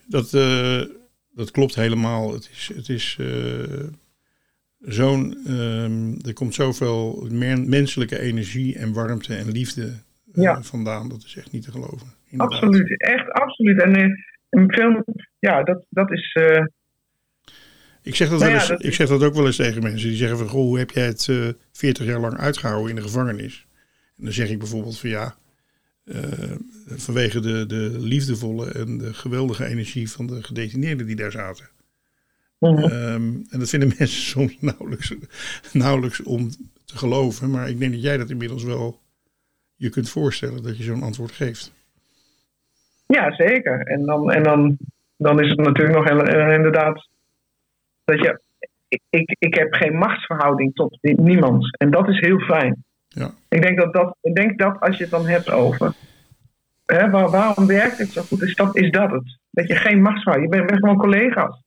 [0.07, 0.81] Dat, uh,
[1.29, 2.33] dat klopt helemaal.
[2.33, 3.87] Het is, het is uh,
[4.79, 5.37] zo'n.
[5.47, 7.27] Uh, er komt zoveel
[7.65, 9.93] menselijke energie en warmte en liefde
[10.33, 10.61] Ja.
[10.61, 11.09] vandaan.
[11.09, 12.07] Dat is echt niet te geloven.
[12.29, 12.61] Inderdaad.
[12.61, 13.81] Absoluut, echt absoluut.
[13.81, 13.95] En,
[14.49, 15.03] en veel,
[15.39, 16.35] ja, dat, dat is.
[18.07, 19.83] Ik zeg dat, Nou wel ja, eens, dat ik zeg dat ook wel eens tegen
[19.83, 20.07] mensen.
[20.07, 23.01] Die zeggen van, goh, hoe heb jij het eh 40 jaar lang uitgehouden in de
[23.01, 23.65] gevangenis?
[24.17, 25.35] En dan zeg ik bijvoorbeeld van, ja,
[26.03, 26.21] eh,
[26.95, 31.69] vanwege de, de liefdevolle en de geweldige energie van de gedetineerden die daar zaten.
[32.59, 32.83] Mhm.
[32.83, 35.15] Ehm, en dat vinden mensen soms nauwelijks,
[35.73, 36.49] nauwelijks om
[36.85, 37.51] te geloven.
[37.51, 38.99] Maar ik denk dat jij dat inmiddels wel
[39.75, 41.73] je kunt voorstellen dat je zo'n antwoord geeft.
[43.07, 43.79] Ja, zeker.
[43.79, 44.77] En dan, en dan,
[45.17, 47.07] dan is het natuurlijk nog inderdaad
[48.07, 48.39] dat je.
[48.87, 51.77] Ik, ik, ik heb geen machtsverhouding tot ni- niemand.
[51.77, 52.83] En dat is heel fijn.
[53.07, 53.29] Ja.
[53.49, 55.93] Ik denk dat, dat, ik denk dat als je het dan hebt over.
[56.85, 58.41] Hè, waar, waarom werkt het zo goed?
[58.41, 59.37] Is dat, is dat het?
[59.51, 60.51] Dat je geen machtsverhouding.
[60.53, 61.61] Je bent, bent gewoon collega's.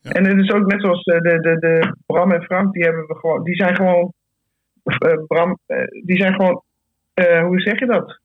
[0.00, 0.10] Ja.
[0.10, 3.06] En het is ook net zoals eh, de, de, de Bram en Frank, die, hebben
[3.06, 4.12] we gewoon, die zijn gewoon.
[4.82, 6.62] eh, Bram, eh, die zijn gewoon.
[7.46, 8.20] hoe zeg je dat?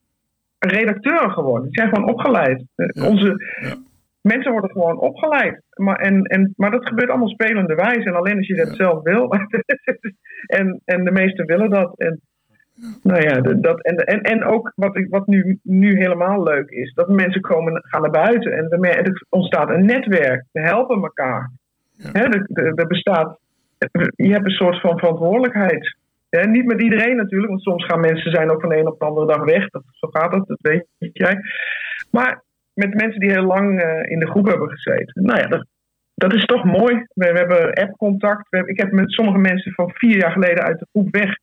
[0.60, 1.70] Redacteur geworden.
[1.70, 2.64] Die zijn gewoon opgeleid.
[2.76, 3.08] Ja.
[3.08, 3.76] Onze Ja.
[4.22, 5.62] Mensen worden gewoon opgeleid.
[5.76, 8.04] Maar, en, en, maar dat gebeurt allemaal spelende wijze.
[8.10, 8.74] En alleen als je dat Ja.
[8.74, 9.30] zelf wil.
[10.60, 11.98] en, en de meesten willen dat.
[11.98, 12.22] En,
[13.04, 16.94] nou ja, dat, en, en, en ook wat, ik- wat nu, nu helemaal leuk is.
[16.94, 18.52] Dat mensen komen, gaan naar buiten.
[18.52, 20.46] En er ontstaat een netwerk.
[20.52, 21.52] We helpen elkaar.
[21.92, 22.10] Ja.
[22.12, 22.24] Hè,
[22.76, 23.40] er, bestaat...
[24.16, 25.96] Je hebt een soort van verantwoordelijkheid.
[26.50, 27.50] Niet met iedereen natuurlijk.
[27.50, 29.70] Want soms gaan mensen zijn ook van de een op de andere dag weg.
[29.70, 31.38] Dat, zo gaat het, dat weet jij.
[32.12, 35.24] Maar met mensen die heel lang eh, in de groep hebben gezeten.
[35.24, 35.66] Nou ja, dat,
[36.16, 37.06] dat is toch mooi.
[37.14, 38.48] We, we hebben app-contact.
[38.66, 41.36] Ik heb met sommige mensen van vier jaar geleden uit de groep weg.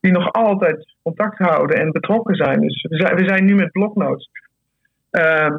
[0.00, 2.60] Die nog altijd contact houden en betrokken zijn.
[2.60, 4.30] Dus we zijn, we zijn nu met bloknotes.
[5.10, 5.56] Ehm,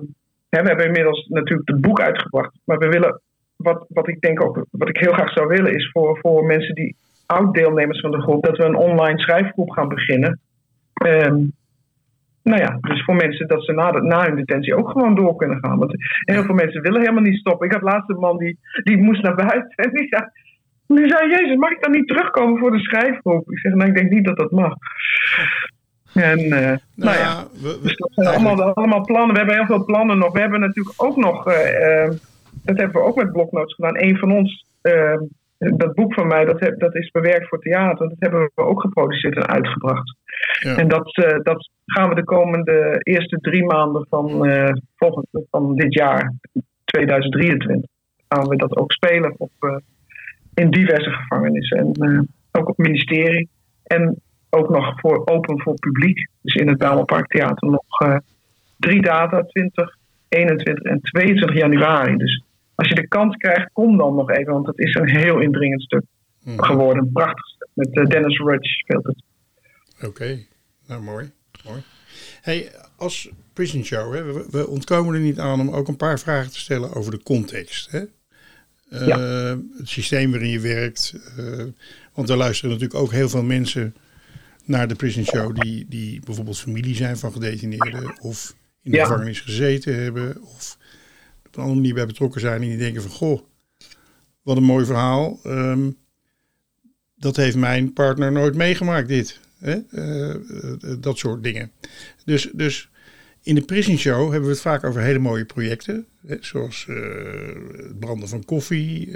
[0.49, 2.55] we hebben inmiddels natuurlijk het boek uitgebracht.
[2.63, 3.21] Maar we willen,
[3.55, 6.75] wat, wat ik denk ook, wat ik heel graag zou willen, is voor, voor mensen
[6.75, 10.39] die oud-deelnemers van de groep, dat we een online schrijfgroep gaan beginnen.
[10.93, 11.43] Ehm,
[12.47, 15.35] nou ja, dus voor mensen dat ze na, de, na hun detentie ook gewoon door
[15.35, 15.77] kunnen gaan.
[15.77, 17.67] Want heel veel mensen willen helemaal niet stoppen.
[17.67, 19.69] Ik had laatst een man die, die moest naar buiten.
[19.75, 20.23] En die zei,
[20.87, 23.51] die zei, Jezus, mag ik dan niet terugkomen voor de schrijfgroep?
[23.51, 24.73] Ik zeg, nou, ik denk niet dat dat mag.
[26.13, 29.31] En eh, nou, ja, we, we- dus dat zijn eigenlijk- allemaal, allemaal plannen.
[29.31, 30.33] We hebben heel veel plannen nog.
[30.33, 32.11] We hebben natuurlijk ook nog, eh, eh,
[32.63, 33.97] dat hebben we ook met bloknotes gedaan.
[34.01, 34.65] Een van ons,
[35.57, 38.09] dat boek van mij, dat, heb, dat is bewerkt voor theater.
[38.09, 40.15] Dat hebben we ook geproduceerd en uitgebracht.
[40.59, 40.75] Ja.
[40.75, 45.75] En dat, eh, dat gaan we de komende eerste drie maanden van, eh, volgend, van
[45.75, 46.33] dit jaar,
[46.85, 47.89] 2023,
[48.27, 49.75] gaan we dat ook spelen op, eh,
[50.53, 51.77] in diverse gevangenissen.
[51.77, 53.49] En ook op het ministerie.
[53.83, 56.29] En ook nog voor, open voor publiek.
[56.41, 58.19] Dus in het Bijlmerpark Theater nog
[58.77, 59.95] drie data, 20,
[60.29, 62.17] 21 en 22 januari.
[62.17, 62.43] Dus
[62.75, 64.53] als je de kans krijgt, kom dan nog even.
[64.53, 66.03] Want het is een heel indringend stuk
[66.47, 66.59] Hm.
[66.61, 67.03] geworden.
[67.03, 67.67] Een prachtig stuk.
[67.73, 69.23] Met Dennis Rudge speelt het.
[70.01, 70.45] Oké,
[70.87, 71.31] nou mooi.
[71.65, 71.81] mooi.
[72.41, 76.19] Hey, als Prison Show, hè, we, we ontkomen er niet aan om ook een paar
[76.19, 77.91] vragen te stellen over de context.
[77.91, 78.03] Hè?
[78.89, 81.13] Eh, Het systeem waarin je werkt.
[81.37, 81.63] eh,
[82.13, 83.95] want er luisteren natuurlijk ook heel veel mensen
[84.63, 89.05] naar de Prison Show die, die bijvoorbeeld familie zijn van gedetineerden of in de Ja.
[89.05, 90.77] gevangenis gezeten hebben of
[91.45, 93.41] op een andere manier bij betrokken zijn en die denken van goh,
[94.41, 95.39] wat een mooi verhaal.
[95.43, 95.89] Ehm,
[97.15, 99.39] dat heeft mijn partner nooit meegemaakt, dit.
[99.59, 99.77] Hè?
[99.91, 100.39] Eh, eh,
[100.99, 101.71] dat soort dingen.
[102.25, 102.89] Dus, dus
[103.41, 106.05] in de Prison Show hebben we het vaak over hele mooie projecten.
[106.25, 106.35] Hè?
[106.39, 106.95] Zoals eh,
[107.77, 109.15] het branden van koffie.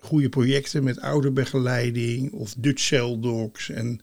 [0.00, 2.32] goede projecten met ouderbegeleiding.
[2.32, 3.70] Of Dutch Cell Dogs.
[3.70, 4.00] En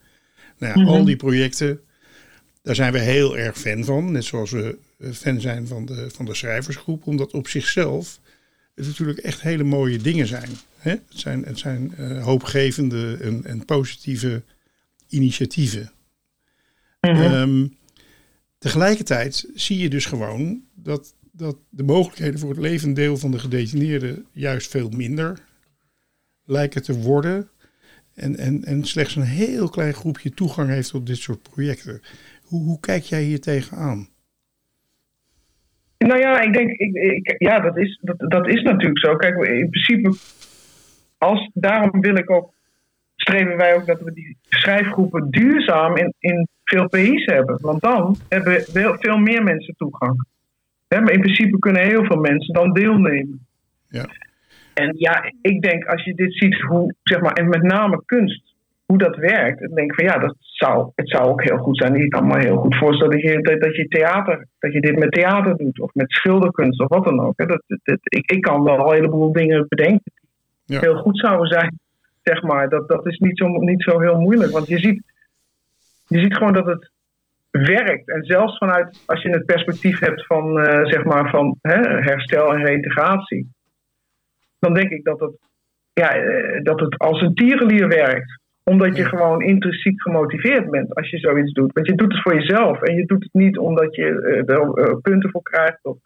[0.58, 0.90] nou ja, Mhm.
[0.92, 1.80] al die projecten.
[2.62, 4.12] Daar zijn we heel erg fan van.
[4.12, 4.78] Net zoals we
[5.14, 7.08] fan zijn van de, van de schrijversgroep.
[7.08, 8.20] Omdat op zichzelf
[8.76, 10.50] het natuurlijk echt hele mooie dingen zijn.
[10.78, 10.92] Hè?
[10.92, 14.44] Het zijn, het zijn hoopgevende en, en positieve
[15.10, 15.92] initiatieven.
[17.02, 17.22] Mhm.
[17.22, 17.68] Ehm,
[18.58, 24.26] tegelijkertijd zie je dus gewoon dat, dat de mogelijkheden voor het levendeel van de gedetineerden
[24.32, 25.40] juist veel minder
[26.46, 27.50] lijken te worden.
[28.14, 32.02] En, en, en slechts een heel klein groepje toegang heeft tot dit soort projecten.
[32.44, 34.10] Hoe, hoe kijk jij hier tegenaan?
[35.98, 39.16] Nou ja, ik denk, ik, ik- ja, dat is, dat, dat is natuurlijk zo.
[39.16, 40.16] Kijk, in principe,
[41.18, 42.54] als, daarom wil ik ook,
[43.26, 47.58] streven wij ook dat we die schrijfgroepen duurzaam in, in veel PI's hebben.
[47.62, 50.26] Want dan hebben veel, veel meer mensen toegang.
[50.88, 53.48] Hè, maar in principe kunnen heel veel mensen dan deelnemen.
[53.90, 54.06] Ja.
[54.74, 58.54] En ja, ik denk als je dit ziet, hoe, zeg maar, en met name kunst,
[58.86, 61.78] hoe dat werkt, dan denk ik van ja, dat zou, het zou ook heel goed
[61.78, 61.96] zijn.
[61.96, 64.98] Ik kan me heel goed voorstellen dat je, dat, dat je theater, dat je dit
[64.98, 67.34] met theater doet, of met schilderkunst of wat dan ook.
[67.38, 67.46] Hè.
[67.46, 70.12] Dat, dat, ik, ik kan wel een heleboel dingen bedenken
[70.66, 70.82] die Ja.
[70.82, 71.80] heel goed zouden zijn.
[72.32, 72.70] Zeg maar.
[72.70, 74.52] dat, dat is niet zo, niet zo heel moeilijk.
[74.52, 75.04] Want je ziet,
[76.08, 76.92] je ziet gewoon dat het
[77.52, 78.10] werkt.
[78.10, 82.54] En zelfs vanuit, als je het perspectief hebt van, eh, zeg maar van hè, herstel
[82.54, 83.50] en reïntegratie,
[84.60, 85.38] dan denk ik dat het,
[85.94, 88.44] ja, eh, dat het als een tierenlier werkt.
[88.64, 91.74] Omdat je gewoon intrinsiek gemotiveerd bent als je zoiets doet.
[91.74, 95.02] Want je doet het voor jezelf en je doet het niet omdat je eh, er
[95.02, 95.98] punten voor krijgt of,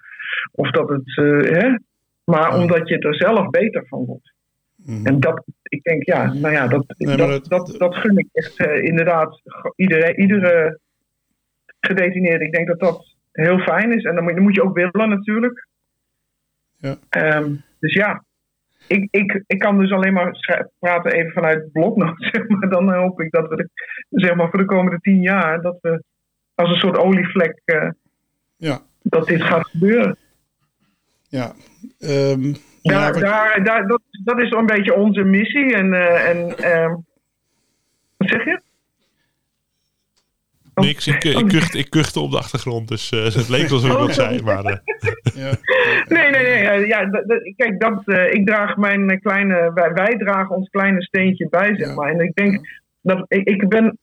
[0.52, 1.16] of dat het,
[1.50, 1.76] hè,
[2.24, 4.38] maar omdat je er zelf beter van wordt.
[4.90, 5.06] Mhm.
[5.06, 8.28] En dat, ik denk, ja, nou ja, dat, Nee, dat, dat- dat, dat, gun ik
[8.32, 9.42] echt eh, inderdaad
[9.76, 10.80] iedereen, iedere
[11.80, 12.46] gedetineerde.
[12.46, 14.04] Ik denk dat dat heel fijn is.
[14.04, 15.68] En dan moet, dan moet je ook willen natuurlijk.
[16.78, 16.98] Ja.
[17.10, 18.24] Ehm, dus ja,
[18.88, 20.32] ik, ik, ik kan dus alleen maar
[20.80, 22.16] praten even vanuit bloknoot.
[22.32, 22.70] Zeg maar.
[22.70, 23.70] Dan hoop ik dat we, de,
[24.10, 26.04] zeg maar, voor de komende tien jaar, dat we
[26.56, 27.90] als een soort olievlek, eh,
[28.58, 30.18] Ja, dat dit gaat gebeuren.
[31.30, 31.54] ja.
[32.00, 32.54] Ehm, ja,
[32.90, 35.76] Daar, wat- daar, daar, dat, dat is een beetje onze missie.
[35.76, 36.96] En, eh, en ehm,
[38.18, 38.62] wat zeg je?
[40.74, 40.86] Oh.
[40.86, 43.96] Niks, ik, ik, kuchte, ik kuchte op de achtergrond, dus eh, het leek alsof ik
[43.96, 44.42] Oh, wat zei.
[44.42, 44.78] Maar eh,
[45.36, 45.52] ja.
[46.08, 46.88] Nee, nee, nee.
[46.88, 51.02] Ja, dat- dat- kijk, dat, eh, ik draag mijn kleine, wij, wij dragen ons kleine
[51.02, 51.94] steentje bij, zeg Ja.
[51.94, 52.10] maar.
[52.12, 52.68] En ik denk
[53.02, 53.98] dat ik, ik ben,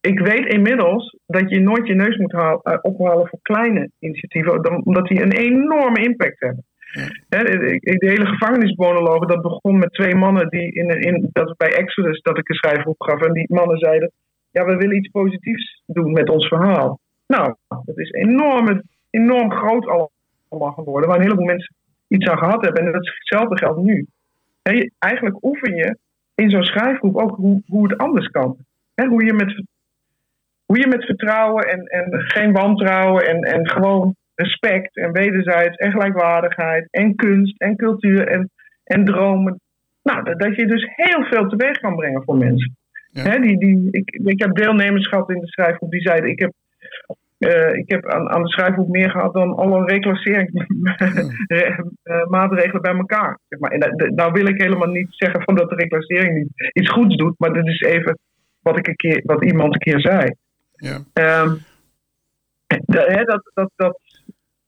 [0.00, 5.06] ik weet inmiddels dat je nooit je neus moet haal- ophalen voor kleine initiatieven, omdat
[5.06, 6.64] die een enorme impact hebben.
[7.28, 12.38] De, hele gevangenismonoloog, dat begon met twee mannen die in, in dat bij Exodus dat
[12.38, 13.20] ik een schrijfgroep gaf.
[13.20, 14.12] En die mannen zeiden:
[14.50, 17.00] Ja, we willen iets positiefs doen met ons verhaal.
[17.26, 19.86] Nou, dat is enorm, enorm groot
[20.48, 21.74] allemaal geworden, waar een heleboel mensen
[22.08, 22.86] iets aan gehad hebben.
[22.86, 24.06] En hetzelfde geldt nu.
[24.98, 25.96] Eigenlijk oefen je
[26.34, 28.56] in zo'n schrijfgroep ook hoe, hoe het anders kan.
[28.94, 29.64] Hè, hoe, je met,
[30.66, 35.90] hoe je met vertrouwen en, en geen wantrouwen en, en gewoon respect en wederzijds en
[35.90, 38.50] gelijkwaardigheid en kunst en cultuur en,
[38.84, 39.60] en dromen.
[40.02, 42.76] Nou, dat, dat je dus heel veel teweeg kan brengen voor mensen.
[43.12, 43.22] Ja.
[43.22, 46.52] Hè, die, die, ik, ik heb deelnemers gehad in de schrijfgroep die zeiden: Ik heb,
[47.38, 53.38] eh, ik heb aan, aan de schrijfgroep meer gehad dan alle reclasseringsmaatregelen bij elkaar.
[53.48, 53.70] Zeg maar.
[53.70, 57.34] En nou wil ik helemaal niet zeggen van dat de reclassering niet iets goeds doet,
[57.38, 58.18] maar dit is even
[58.62, 60.34] wat, ik een keer, wat iemand een keer zei.
[60.72, 60.98] Ja.
[61.12, 61.54] Ehm,
[63.24, 63.98] dat, dat, dat,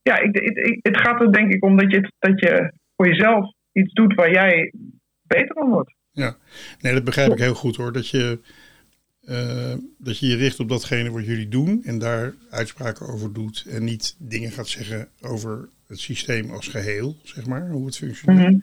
[0.05, 3.09] ja, ik, ik, ik- het gaat er denk ik om dat je, dat je voor
[3.09, 4.73] jezelf iets doet waar jij
[5.23, 5.95] beter van wordt.
[6.11, 6.37] Ja,
[6.81, 7.93] nee, dat begrijp ik heel goed hoor.
[7.93, 8.39] Dat je,
[9.25, 13.65] eh, dat je je richt op datgene wat jullie doen en daar uitspraken over doet.
[13.69, 18.57] En niet dingen gaat zeggen over het systeem als geheel, zeg maar, hoe het functioneert.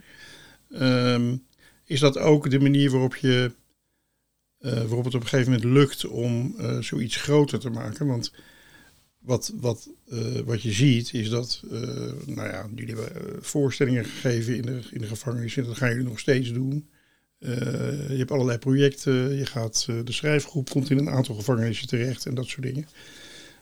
[0.70, 0.84] Mhm.
[0.84, 1.36] Ehm,
[1.86, 3.52] is dat ook de manier waarop, je,
[4.60, 8.08] eh, waarop het op een gegeven moment lukt om eh, zoiets groter te maken?
[8.08, 8.34] Want
[9.22, 11.80] wat, wat, eh, wat je ziet is dat, eh,
[12.26, 15.90] nou ja, jullie hebben eh, voorstellingen gegeven in de, in de gevangenis en dat gaan
[15.90, 16.90] jullie nog steeds doen.
[17.40, 22.34] Je hebt allerlei projecten, je gaat, de schrijfgroep komt in een aantal gevangenissen terecht en
[22.34, 22.88] dat soort dingen.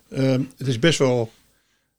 [0.10, 1.32] Ehm, het is best wel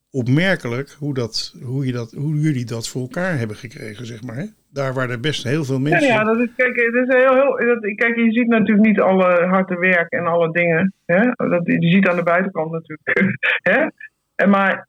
[0.09, 4.53] opmerkelijk hoe, dat, hoe, je dat, hoe jullie dat voor elkaar hebben gekregen, zeg maar.
[4.73, 6.07] Daar waar er best heel veel Ja, mensen...
[6.07, 9.45] ja, dat is, kijk, het is heel, heel, dat, kijk, je ziet natuurlijk niet alle
[9.45, 10.93] harde werk en alle dingen.
[11.05, 11.31] Hè?
[11.35, 13.35] Dat, je ziet aan de buitenkant natuurlijk.
[13.71, 13.87] hè?
[14.35, 14.87] En maar,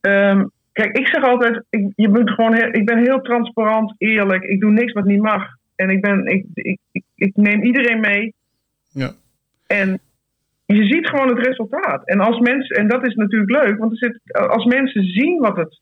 [0.00, 4.42] ehm, kijk, ik zeg altijd, ik, je moet gewoon heel, ik ben heel transparant, eerlijk.
[4.42, 5.44] Ik doe niks wat niet mag.
[5.76, 8.34] En ik, ben, ik, ik, ik, ik neem iedereen mee.
[8.88, 9.10] Ja.
[9.66, 10.00] En
[10.66, 12.06] je ziet gewoon het resultaat.
[12.06, 15.56] En, als mensen, en dat is natuurlijk leuk, want er zit, als mensen zien wat,
[15.56, 15.80] het,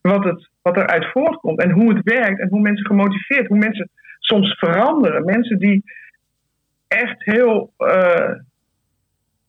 [0.00, 3.90] wat, het, wat eruit voortkomt en hoe het werkt en hoe mensen gemotiveerd, hoe mensen
[4.18, 5.24] soms veranderen.
[5.24, 5.82] Mensen die
[6.88, 8.34] echt heel, eh,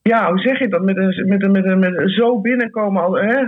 [0.02, 3.44] ja, hoe zeg je dat, met een, met een, met een, zo binnenkomen, al, hè,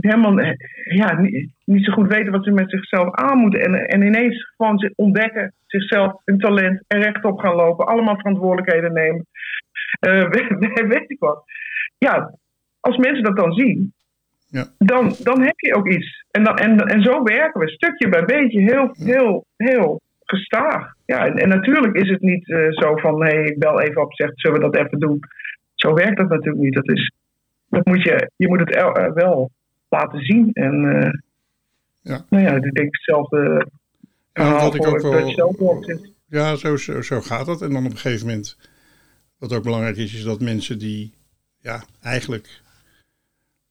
[0.00, 0.40] helemaal
[0.84, 3.60] ja, niet, niet zo goed weten wat ze met zichzelf aan moeten.
[3.60, 9.26] En, en ineens gewoon ontdekken, zichzelf, hun talent en rechtop gaan lopen, allemaal verantwoordelijkheden nemen.
[10.00, 11.42] Eh, weet, weet ik wat.
[11.98, 12.34] Ja,
[12.80, 13.92] als mensen dat dan zien,
[14.50, 14.66] Ja.
[14.78, 16.24] dan, dan heb je ook iets.
[16.30, 20.94] En, dan, en, en zo werken we, stukje bij beetje, heel, heel, heel gestaag.
[21.06, 24.14] Ja, en, en natuurlijk is het niet eh, zo van, hé, hey, bel even op,
[24.14, 25.20] zegt, zullen we dat even doen?
[25.74, 26.74] Zo werkt dat natuurlijk niet.
[26.74, 27.12] Dat is,
[27.68, 29.50] dat moet je, je moet het el- eh, wel
[29.88, 30.50] laten zien.
[30.52, 31.10] En eh,
[32.00, 32.24] Ja.
[32.28, 33.66] nou ja, ik denk hetzelfde
[34.32, 36.08] Ja, verhaal wat ik ook wel-.
[36.26, 37.62] Ja, zo, zo, zo gaat dat.
[37.62, 38.58] En dan op een gegeven moment,
[39.38, 41.12] wat ook belangrijk is, is dat mensen die
[41.60, 42.62] ja, eigenlijk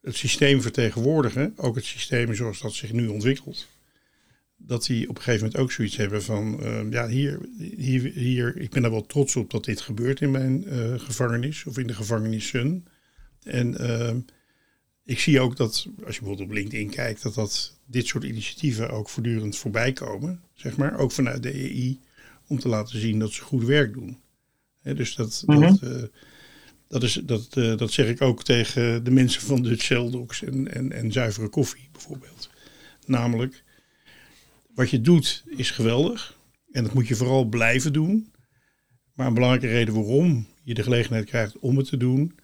[0.02, 3.68] het systeem vertegenwoordigen, ook het systeem zoals dat zich nu ontwikkelt,
[4.58, 7.40] dat die op een gegeven moment ook zoiets hebben van, eh, ja, hier,
[7.78, 11.66] hier, hier, ik ben er wel trots op dat dit gebeurt in mijn eh, gevangenis
[11.66, 12.86] of in de gevangenissen.
[13.44, 14.16] En eh,
[15.04, 18.90] ik zie ook dat, als je bijvoorbeeld op LinkedIn kijkt, dat, dat dit soort initiatieven
[18.90, 22.00] ook voortdurend voorbij komen, zeg maar, ook vanuit de EI
[22.48, 24.18] om te laten zien dat ze goed werk doen.
[24.82, 25.60] Dus dat, Mhm.
[25.60, 26.04] dat, eh,
[26.90, 30.74] Dat, is, dat, uh, dat zeg ik ook tegen de mensen van Dutch Celdox en,
[30.74, 32.50] en, en zuivere koffie bijvoorbeeld.
[33.06, 33.64] Namelijk,
[34.76, 36.38] wat je doet is geweldig.
[36.72, 38.32] En dat moet je vooral blijven doen.
[39.16, 42.36] Maar een belangrijke reden waarom je de gelegenheid krijgt om het te doen,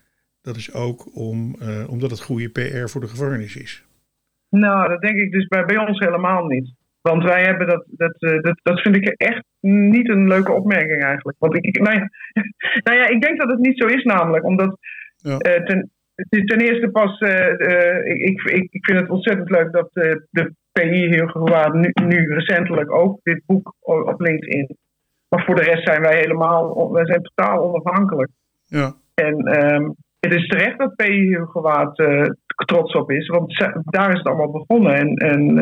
[0.42, 3.84] dat is ook om, uh, omdat het goede PR voor de gevangenis is.
[4.50, 6.74] Nou, dat denk ik dus bij ons helemaal niet.
[7.12, 11.04] Want wij hebben dat, dat, uh, dat, dat vind ik echt niet een leuke opmerking
[11.04, 11.38] eigenlijk.
[11.40, 12.10] Want ik, nou, ja,
[12.86, 14.44] nou ja, ik denk dat het niet zo is namelijk.
[14.46, 14.78] Omdat
[15.16, 15.32] ja.
[15.32, 15.90] uh, ten,
[16.30, 17.20] ten eerste pas,
[18.04, 19.90] ik, ik, ik vind het ontzettend leuk dat
[20.30, 24.78] de PI gewoon nu, nu recentelijk ook dit boek op LinkedIn.
[25.30, 28.30] Maar voor de rest zijn wij helemaal, wij zijn totaal onafhankelijk.
[28.66, 28.94] Ja.
[29.14, 32.26] En um, het is terecht dat PI uh,
[32.66, 34.96] trots op is, want daar is het allemaal begonnen.
[34.96, 35.58] En, en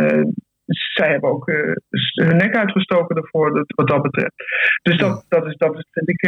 [0.74, 1.76] zij hebben ook uh,
[2.14, 4.34] hun nek uitgestoken ervoor, dat, wat dat betreft.
[4.82, 6.22] Dus dat, dat, is, dat is, vind ik.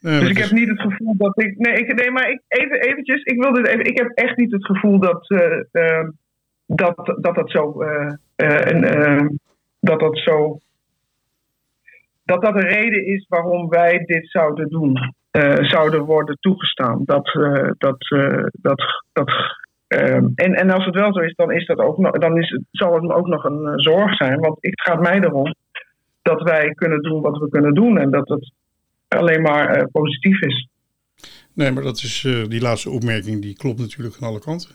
[0.00, 1.58] Nee, dus ik heb niet het gevoel dat ik.
[1.58, 3.84] Nee, ik, nee maar ik, even, eventjes, ik wil dit even.
[3.84, 5.28] Ik heb echt niet het gevoel dat.
[5.72, 6.10] Ehm,
[6.66, 7.74] dat, dat dat zo.
[8.36, 9.40] een,
[9.80, 10.58] dat dat zo
[12.24, 17.02] dat dat een reden is waarom wij dit zouden doen, uh, zouden worden toegestaan.
[17.04, 18.82] Dat, uh, dat, uh, dat,
[19.86, 22.94] dat, en, en als het wel zo is, dan, is dat ook dan is, zal
[22.94, 24.40] het ook nog een zorg zijn.
[24.40, 25.54] Want het gaat mij erom
[26.22, 28.52] dat wij kunnen doen wat we kunnen doen en dat het
[29.08, 30.68] alleen maar positief is.
[31.52, 34.70] Nee, maar dat is, die laatste opmerking die klopt natuurlijk aan alle kanten.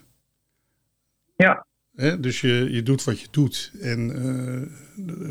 [1.36, 1.66] Ja.
[1.95, 2.20] Hè?
[2.20, 4.10] Dus je, je doet wat je doet en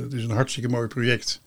[0.02, 1.42] het is een hartstikke mooi project.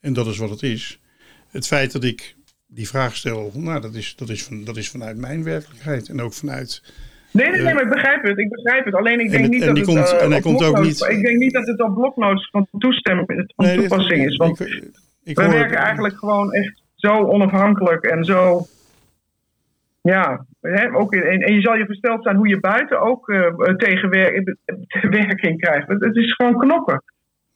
[0.00, 1.00] En dat is wat het is.
[1.48, 4.90] Het feit dat ik die vraag stel, nou, dat is, dat is, van, dat is
[4.90, 6.82] vanuit mijn werkelijkheid en ook vanuit.
[7.38, 8.38] Nee, nee, nee, maar ik begrijp het.
[8.38, 8.94] Ik begrijp het.
[8.94, 10.12] Alleen ik denk en, niet dat komt, het.
[10.12, 11.06] Uh, en hij komt ook niet.
[11.08, 13.26] Ik denk niet dat het op bloknotes van toestemming
[13.56, 14.36] van nee, toepassing is.
[14.36, 14.90] Want ik,
[15.24, 18.66] ik we werken het, eigenlijk gewoon echt zo onafhankelijk en zo.
[20.02, 23.28] Ja, hè, ook in, en, en, je zal je versteld zijn hoe je buiten ook
[23.28, 25.88] uh, tegenwerking krijgt.
[25.88, 27.02] Het, het is gewoon knokken.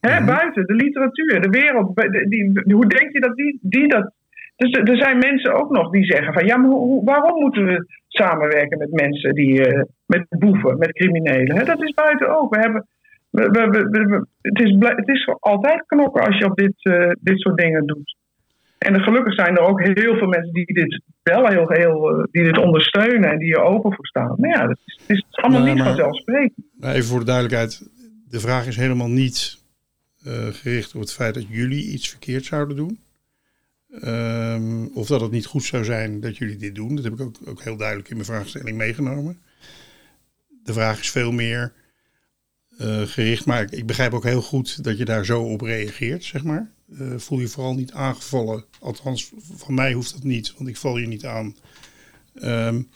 [0.01, 0.26] Hè, mm-hmm.
[0.26, 1.97] Buiten, de literatuur, de wereld.
[2.28, 4.12] Die, die, hoe denk je dat die, die dat.
[4.57, 7.87] Dus er zijn mensen ook nog die zeggen van ja, maar hoe, waarom moeten we
[8.09, 9.69] samenwerken met mensen die.
[9.69, 11.57] Uh, met boeven, met criminelen?
[11.57, 11.65] Hè?
[11.65, 12.55] Dat is buiten ook.
[12.55, 12.87] We hebben.
[13.31, 17.41] We, we, we, het, is, het is altijd knokken als je op dit, uh, dit
[17.41, 18.17] soort dingen doet.
[18.79, 22.43] En gelukkig zijn er ook heel veel mensen die dit wel heel, heel uh, die
[22.43, 24.35] dit ondersteunen en die er open voor staan.
[24.39, 26.67] Maar ja, het is, het is allemaal niet vanzelfsprekend.
[26.81, 27.91] Even voor de duidelijkheid,
[28.29, 29.63] de vraag is helemaal niet
[30.27, 32.99] uh, gericht op het feit dat jullie iets verkeerd zouden doen.
[34.01, 36.95] Um, of dat het niet goed zou zijn dat jullie dit doen.
[36.95, 39.40] Dat heb ik ook, ook heel duidelijk in mijn vraagstelling meegenomen.
[40.64, 41.72] De vraag is veel meer
[42.78, 46.45] uh, gericht, maar ik, begrijp ook heel goed dat je daar zo op reageert, zeg
[46.45, 46.70] maar.
[46.88, 48.64] Uh, voel je vooral niet aangevallen.
[48.80, 51.57] Althans, van mij hoeft dat niet, want ik val je niet aan.
[52.43, 52.88] Um,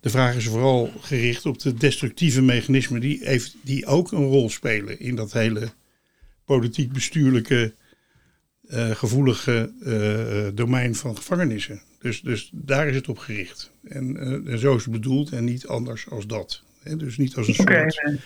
[0.00, 4.50] de vraag is vooral gericht op de destructieve mechanismen die, heeft, die ook een rol
[4.50, 5.72] spelen in dat hele
[6.44, 7.74] politiek-bestuurlijke
[8.72, 11.82] uh, gevoelige uh, domein van gevangenissen.
[11.98, 13.72] Dus, dus daar is het op gericht.
[13.88, 14.16] En,
[14.46, 16.62] en zo is het bedoeld en niet anders als dat.
[16.82, 18.18] He, dus niet als een soort.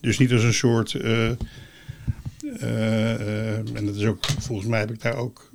[0.00, 0.94] Dus niet als een soort.
[0.94, 1.38] en
[3.84, 5.52] dat is ook, volgens mij heb ik daar ook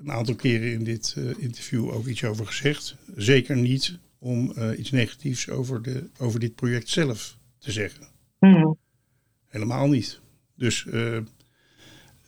[0.00, 2.96] een aantal keren in dit interview ook iets over gezegd.
[3.16, 8.06] Zeker niet om iets negatiefs over, de, over dit project zelf te zeggen.
[8.38, 8.78] Mm.
[9.48, 10.20] Helemaal niet.
[10.56, 10.86] Dus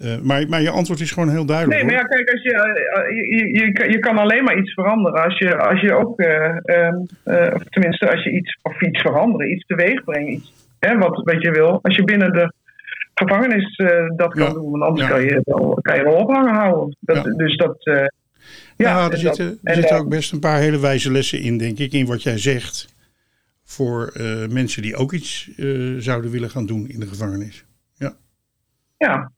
[0.02, 1.76] uh, maar, maar je antwoord is gewoon heel duidelijk.
[1.76, 5.24] Nee, maar ja, kijk, als je, uh, je, je, je, kan alleen maar iets veranderen
[5.24, 9.66] als je, als je ook, uh, of tenminste als je iets, of iets veranderen, iets
[9.66, 11.78] teweeg brengt, iets, hè, wat, wat je wil.
[11.82, 12.52] Als je binnen de
[13.14, 13.76] gevangenis
[14.16, 14.52] dat kan ja.
[14.52, 15.12] doen, want anders ja.
[15.12, 16.96] kan, je wel, kan je wel ophangen houden.
[17.00, 17.22] Dat, ja.
[17.22, 17.76] Dus dat.
[17.82, 18.10] ja,
[18.76, 21.92] ja, er zitten, er zitten ook best een paar hele wijze lessen in, denk ik,
[21.92, 22.90] in wat jij zegt.
[23.64, 24.12] Voor
[24.50, 25.50] mensen die ook iets
[25.98, 27.64] zouden willen gaan doen in de gevangenis.
[27.94, 28.12] Ja.
[28.98, 29.30] Ja,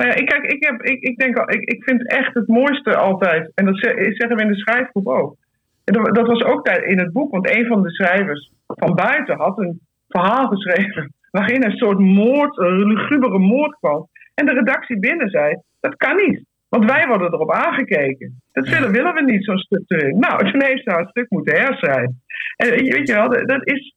[0.00, 2.48] nou ja, ik, kijk, ik, heb, ik, ik, denk al, ik, ik vind echt het
[2.48, 5.36] mooiste altijd, en dat zeggen we in de schrijfgroep ook.
[5.84, 9.58] Dat, dat was ook in het boek, want een van de schrijvers van buiten had
[9.58, 14.08] een verhaal geschreven waarin een soort moord, een lugubere moord kwam.
[14.34, 16.44] En de redactie binnen zei, dat kan niet.
[16.68, 18.40] Want wij worden erop aangekeken.
[18.52, 19.82] Dat willen, willen we niet, zo'n stuk.
[20.14, 22.22] Nou, toen heeft ze het stuk moeten herschrijven.
[22.56, 23.94] En weet je wel, dat is...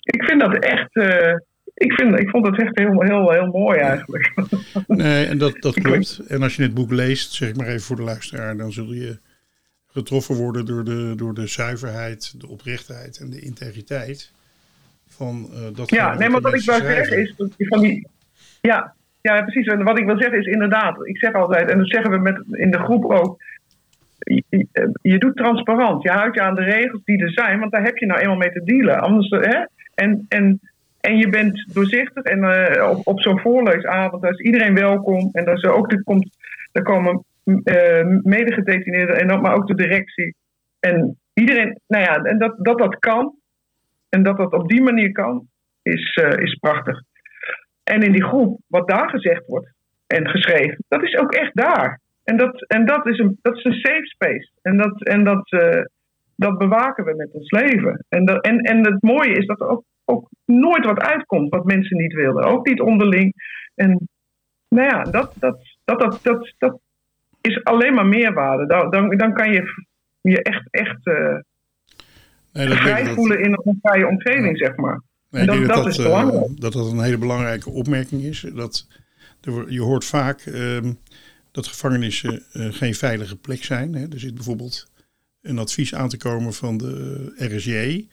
[0.00, 0.96] Ik vind dat echt...
[0.96, 1.34] Uh,
[1.80, 4.32] ik, vind, ik vond het echt heel, heel, heel mooi eigenlijk.
[4.86, 6.22] Nee, en dat, dat klopt.
[6.28, 8.92] En als je het boek leest, zeg ik maar even voor de luisteraar, dan zul
[8.92, 9.18] je
[9.86, 14.32] getroffen worden door de, door de zuiverheid, de oprechtheid en de integriteit
[15.08, 15.90] van uh, dat.
[15.90, 18.06] Ja, nee, maar wat ik wil zeggen is van die.
[18.60, 19.66] Ja, ja, precies.
[19.66, 22.42] En wat ik wil zeggen is inderdaad, ik zeg altijd, en dat zeggen we met,
[22.50, 23.42] in de groep ook.
[24.18, 24.66] je,
[25.02, 26.02] je doet transparant.
[26.02, 28.36] Je houdt je aan de regels die er zijn, want daar heb je nou eenmaal
[28.36, 29.00] mee te dealen.
[29.00, 29.64] Anders, hè?
[29.94, 30.60] En, en,
[31.00, 35.28] en je bent doorzichtig en eh, op, op zo'n voorleesavond daar is iedereen welkom.
[35.32, 36.36] En daar, is ook, er, komt,
[36.72, 40.34] er komen uh, medegedetineerden, en, maar ook de directie.
[40.80, 43.34] En iedereen, nou ja, en dat dat, dat kan,
[44.08, 45.46] en dat dat op die manier kan,
[45.82, 47.02] is, uh, is prachtig.
[47.84, 49.68] En in die groep, wat daar gezegd wordt
[50.06, 52.00] en geschreven, dat is ook echt daar.
[52.24, 54.50] En dat, en dat, is, een, dat is een safe space.
[54.62, 55.48] En dat, en dat,
[56.36, 58.04] dat bewaken we met ons leven.
[58.08, 61.64] En, dat, en, en het mooie is dat er ook, ook nooit wat uitkomt wat
[61.64, 62.44] mensen niet wilden.
[62.44, 63.34] Ook niet onderling.
[63.74, 64.08] En
[64.68, 66.80] nou ja, dat, dat, dat, dat, dat, dat
[67.40, 68.66] is alleen maar meerwaarde.
[68.66, 69.86] Dan, dan, dan kan je
[70.20, 71.38] je echt, echt uh,
[72.52, 75.02] nee, dat vrij voelen in een vrije omgeving, zeg maar.
[75.30, 76.48] Nee, dat, dat, dat, is belangrijk.
[76.48, 78.40] Uh, dat dat een hele belangrijke opmerking is.
[78.54, 78.88] Dat,
[79.68, 80.98] je hoort vaak um,
[81.50, 83.94] dat gevangenissen uh, geen veilige plek zijn.
[83.94, 84.02] Hè.
[84.12, 84.90] Er zit bijvoorbeeld
[85.42, 88.08] een advies aan te komen van de RSJ.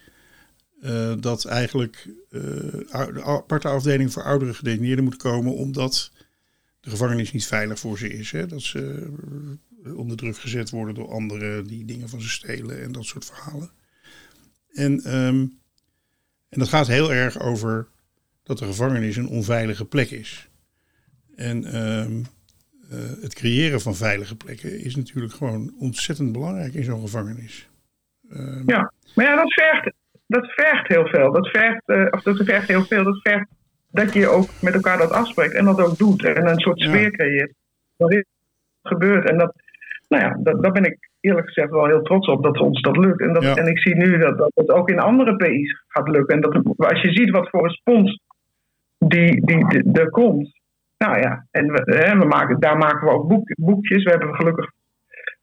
[0.83, 6.11] Uh, dat eigenlijk de aparte afdeling voor oudere gedetineerden moet komen omdat
[6.79, 8.31] de gevangenis niet veilig voor ze is.
[8.31, 8.47] Hè.
[8.47, 9.09] Dat ze
[9.95, 13.69] onder druk gezet worden door anderen die dingen van ze stelen en dat soort verhalen.
[14.73, 15.59] En, um,
[16.49, 17.87] en dat gaat heel erg over
[18.43, 20.49] dat de gevangenis een onveilige plek is.
[21.35, 22.05] En uh,
[23.21, 27.69] het creëren van veilige plekken is natuurlijk gewoon ontzettend belangrijk in zo'n gevangenis.
[28.29, 29.91] Um, ja, maar ja, dat vergt,
[30.27, 31.31] dat vergt heel veel.
[31.31, 33.03] Dat vergt, uh, of dat vergt heel veel.
[33.03, 33.49] Dat vergt
[33.91, 36.25] dat je ook met elkaar dat afspreekt en dat ook doet.
[36.25, 37.53] En een soort sfeer creëert.
[37.97, 38.23] Dat
[38.81, 39.29] gebeurt.
[39.29, 39.53] En dat,
[40.07, 42.97] nou ja, dat, daar ben ik eerlijk gezegd wel heel trots op dat ons dat
[42.97, 43.21] lukt.
[43.21, 43.55] En, dat, ja.
[43.55, 46.35] en ik zie nu dat, dat het ook in andere PI's gaat lukken.
[46.35, 48.19] En dat, als je ziet wat voor respons
[48.97, 50.55] die, die, die er komt.
[50.97, 54.03] Nou ja, en we, hè, we maken, daar maken we ook boek, boekjes.
[54.03, 54.71] We hebben gelukkig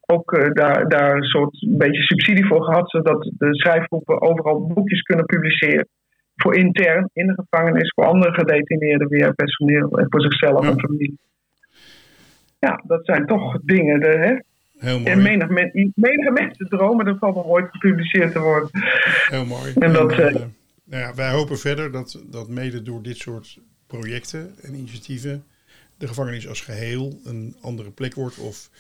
[0.07, 4.67] ook uh, daar, daar een soort een beetje subsidie voor gehad, zodat de schrijfgroepen overal
[4.67, 5.89] boekjes kunnen publiceren.
[6.37, 10.71] Voor intern in de gevangenis, voor andere gedetineerden weer, personeel en voor zichzelf ja.
[10.71, 11.19] en familie.
[12.59, 14.01] Ja, dat zijn toch dingen.
[14.01, 14.37] De, hè,
[14.85, 15.11] Heel mooi.
[15.11, 18.69] En menig, men, menige mensen dromen ervan om ooit gepubliceerd te worden.
[19.29, 19.73] Heel mooi.
[19.79, 20.43] En dat, en, uh,
[20.85, 25.45] nou ja, wij hopen verder dat, dat mede door dit soort projecten en initiatieven
[25.99, 28.39] de gevangenis als geheel een andere plek wordt.
[28.39, 28.71] Of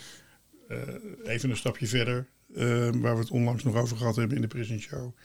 [1.25, 4.49] even een stapje verder, uh, waar we het onlangs nog over gehad hebben in de
[4.49, 5.17] Prison Show.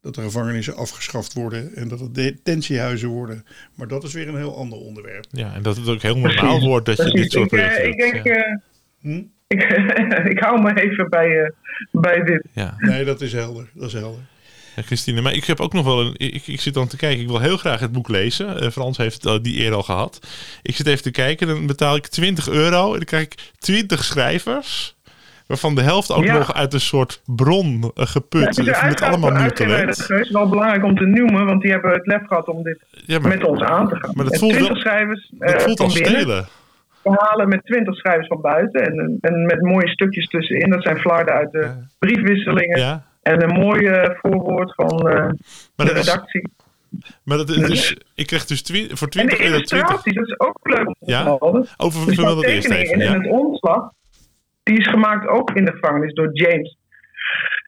[0.00, 3.44] Dat de gevangenissen afgeschaft worden en dat het detentiehuizen worden.
[3.74, 5.24] Maar dat is weer een heel ander onderwerp.
[5.30, 8.24] Ja, en dat het ook heel normaal wordt dat je dit soort projecten Ik denk,
[8.24, 8.60] ja.
[9.00, 9.22] hm?
[9.46, 9.62] ik,
[10.34, 11.50] ik hou me even bij, uh,
[11.92, 12.46] bij dit.
[12.52, 12.74] Ja.
[12.78, 13.70] Nee, dat is helder.
[13.74, 14.22] Dat is helder.
[14.76, 16.14] Ja, Christine, maar ik heb ook nog wel een.
[16.16, 17.20] Ik, ik zit dan te kijken.
[17.20, 18.62] Ik wil heel graag het boek lezen.
[18.62, 20.20] Uh, Frans heeft uh, die eer al gehad.
[20.62, 21.46] Ik zit even te kijken.
[21.46, 22.86] Dan betaal ik 20 euro.
[22.86, 24.98] En dan krijg ik 20 schrijvers.
[25.46, 26.38] Waarvan de helft ook ja.
[26.38, 28.56] nog uit een soort bron uh, geput.
[28.64, 30.08] Ja, met allemaal nieuw talent.
[30.08, 31.46] Dat is wel belangrijk om te noemen.
[31.46, 34.10] Want die hebben het lef gehad om dit maar, met ons aan te gaan.
[34.14, 36.48] Maar dat voelt, wel, schrijvers, dat voelt als stelen
[37.02, 38.82] verhalen met twintig schrijvers van buiten.
[38.82, 40.70] En, en met mooie stukjes tussenin.
[40.70, 42.78] Dat zijn flarden uit de briefwisselingen.
[42.78, 43.04] Ja.
[43.22, 45.14] En een mooi voorwoord van uh,
[45.76, 46.40] maar de redactie.
[46.40, 46.60] Is,
[47.24, 49.44] maar dat is, dus, ik krijg dus twi voor 20 euro.
[49.44, 50.94] En de illustratie, dat is ook leuk.
[51.00, 51.36] Ja?
[51.76, 52.94] Over dus dat eerst even.
[52.94, 53.14] En, ja.
[53.14, 53.90] en het omslag,
[54.62, 56.76] die is gemaakt ook in de gevangenis door James.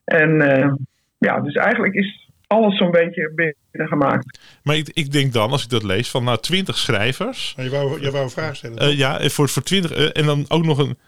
[0.04, 0.72] En uh,
[1.18, 3.32] ja, dus eigenlijk is alles zo'n beetje
[3.70, 4.38] binnengemaakt.
[4.62, 7.54] Maar ik, ik denk dan, als ik dat lees, van nou 20 schrijvers.
[7.56, 8.82] Maar je wou, je wou een vraag stellen.
[8.82, 9.98] Uh, ja, voor, voor 20.
[9.98, 10.98] Uh, en dan ook nog een.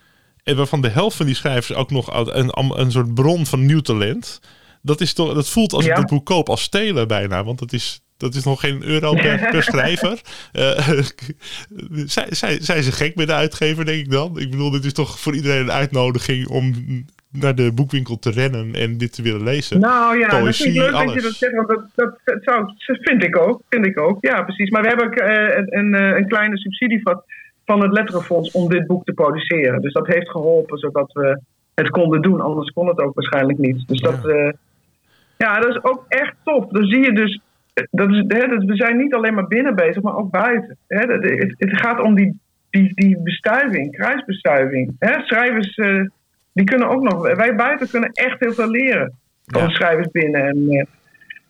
[0.45, 3.81] En waarvan de helft van die schrijvers ook nog een, een, soort bron van nieuw
[3.81, 4.41] talent.
[4.83, 5.91] Dat, is toch, dat voelt als ja.
[5.91, 7.45] ik dat boek koop als stelen bijna.
[7.45, 10.21] Want dat is, dat is nog geen euro per, per schrijver.
[10.53, 10.79] Uh,
[12.07, 14.39] zij, zij, zijn ze gek met de uitgever, denk ik dan?
[14.39, 16.75] Ik bedoel, dit is toch voor iedereen een uitnodiging om
[17.31, 19.81] naar de boekwinkel te rennen en dit te willen lezen.
[19.81, 21.05] Nou ja, Poëzie, dat vind ik leuk alles.
[21.07, 23.63] dat je dat zegt, want dat, dat, dat, zou, vind ik ook.
[23.69, 24.71] Vind ik ook, ja precies.
[24.71, 27.23] Maar we hebben ook uh, een, een, een kleine subsidie van,
[27.65, 29.81] van het Letterenfonds om dit boek te produceren.
[29.81, 31.41] Dus dat heeft geholpen zodat we
[31.75, 32.41] het konden doen.
[32.41, 33.89] Anders kon het ook waarschijnlijk niet.
[33.89, 34.53] Dus dat, ja, uh,
[35.37, 36.69] ja dat is ook echt tof.
[36.69, 37.41] Dan zie je dus,
[37.91, 40.77] dat is, hè, dat, we zijn niet alleen maar binnen bezig, maar ook buiten.
[40.87, 42.41] Hè, dat, het, het gaat om die,
[42.71, 44.97] die, die bestuiving, kruisbestuiving.
[44.99, 45.77] Hè, schrijvers...
[45.77, 46.05] Uh,
[46.55, 49.13] die kunnen ook nog, wij buiten kunnen echt heel veel leren
[49.47, 49.69] van ja.
[49.69, 50.47] schrijvers binnen.
[50.47, 50.85] En, uh,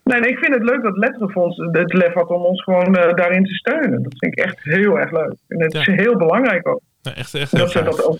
[0.04, 3.14] nee, nee, ik vind het leuk dat Letterenfonds het lef had om ons gewoon uh,
[3.14, 4.02] daarin te steunen.
[4.02, 5.34] Dat vind ik echt heel erg leuk.
[5.48, 5.80] En het ja.
[5.80, 6.80] is heel belangrijk ook.
[7.02, 8.18] Ja, echt, echt heel dat dat ook,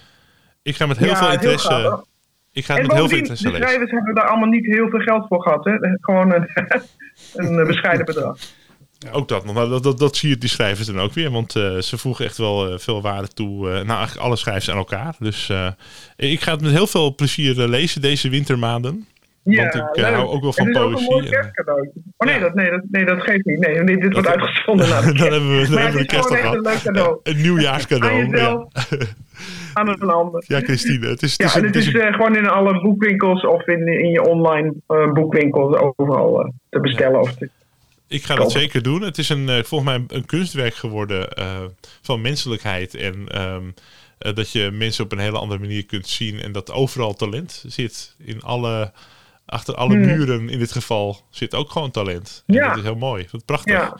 [0.62, 1.74] ik ga met heel veel interesse.
[1.74, 2.04] Heel
[2.52, 5.00] ik ga en met heel veel interesse de schrijvers hebben daar allemaal niet heel veel
[5.00, 5.64] geld voor gehad.
[5.64, 5.76] Hè?
[6.00, 6.48] Gewoon een,
[7.58, 8.38] een bescheiden bedrag.
[9.12, 9.54] Ook dat nog.
[9.54, 11.30] Nou, dat, dat, dat zie je die schrijvers dan ook weer.
[11.30, 13.68] Want eh, ze voegen echt wel eh, veel waarde toe.
[13.68, 15.14] eh, nou, eigenlijk alle schrijvers aan elkaar.
[15.18, 15.68] Dus eh,
[16.16, 19.06] ik ga het met heel veel plezier eh, lezen deze wintermaanden.
[19.44, 20.14] Want ik, eh, leuk.
[20.14, 22.00] hou ook wel van Het is ook een poëzie mooi kerstcadeautje.
[22.16, 22.40] Oh nee, Ja.
[22.40, 23.58] dat, nee, dat, nee, dat geeft niet.
[23.58, 24.88] Nee, dit wordt uitgezonden.
[24.88, 26.60] na de dan hebben we, dan Maar hebben we het de is kerst al een
[26.60, 26.82] leuk gehad.
[26.82, 27.20] cadeau.
[27.22, 28.12] Een nieuwjaarscadeau.
[28.22, 28.98] Aan jezelf, Ja.
[29.72, 30.44] aan een ander.
[30.46, 31.06] ja, Christine.
[31.06, 32.80] Het is, het Ja, is, en een- het is is een- eh, gewoon in alle
[32.80, 37.20] boekwinkels of in, in je online eh, boekwinkels overal te bestellen.
[37.20, 37.48] Of te,
[38.08, 39.02] Ik ga dat zeker doen.
[39.02, 41.28] Het is een, volgens mij een kunstwerk geworden
[42.02, 42.94] van menselijkheid.
[42.94, 43.62] En ehm,
[44.18, 46.40] eh, dat je mensen op een hele andere manier kunt zien.
[46.40, 48.14] En dat overal talent zit.
[48.24, 48.92] In alle,
[49.46, 50.06] achter alle Hmm.
[50.06, 52.42] muren in dit geval zit ook gewoon talent.
[52.46, 52.68] En Ja.
[52.68, 53.26] Dat is heel mooi.
[53.30, 53.72] Wat prachtig.
[53.72, 53.96] ja,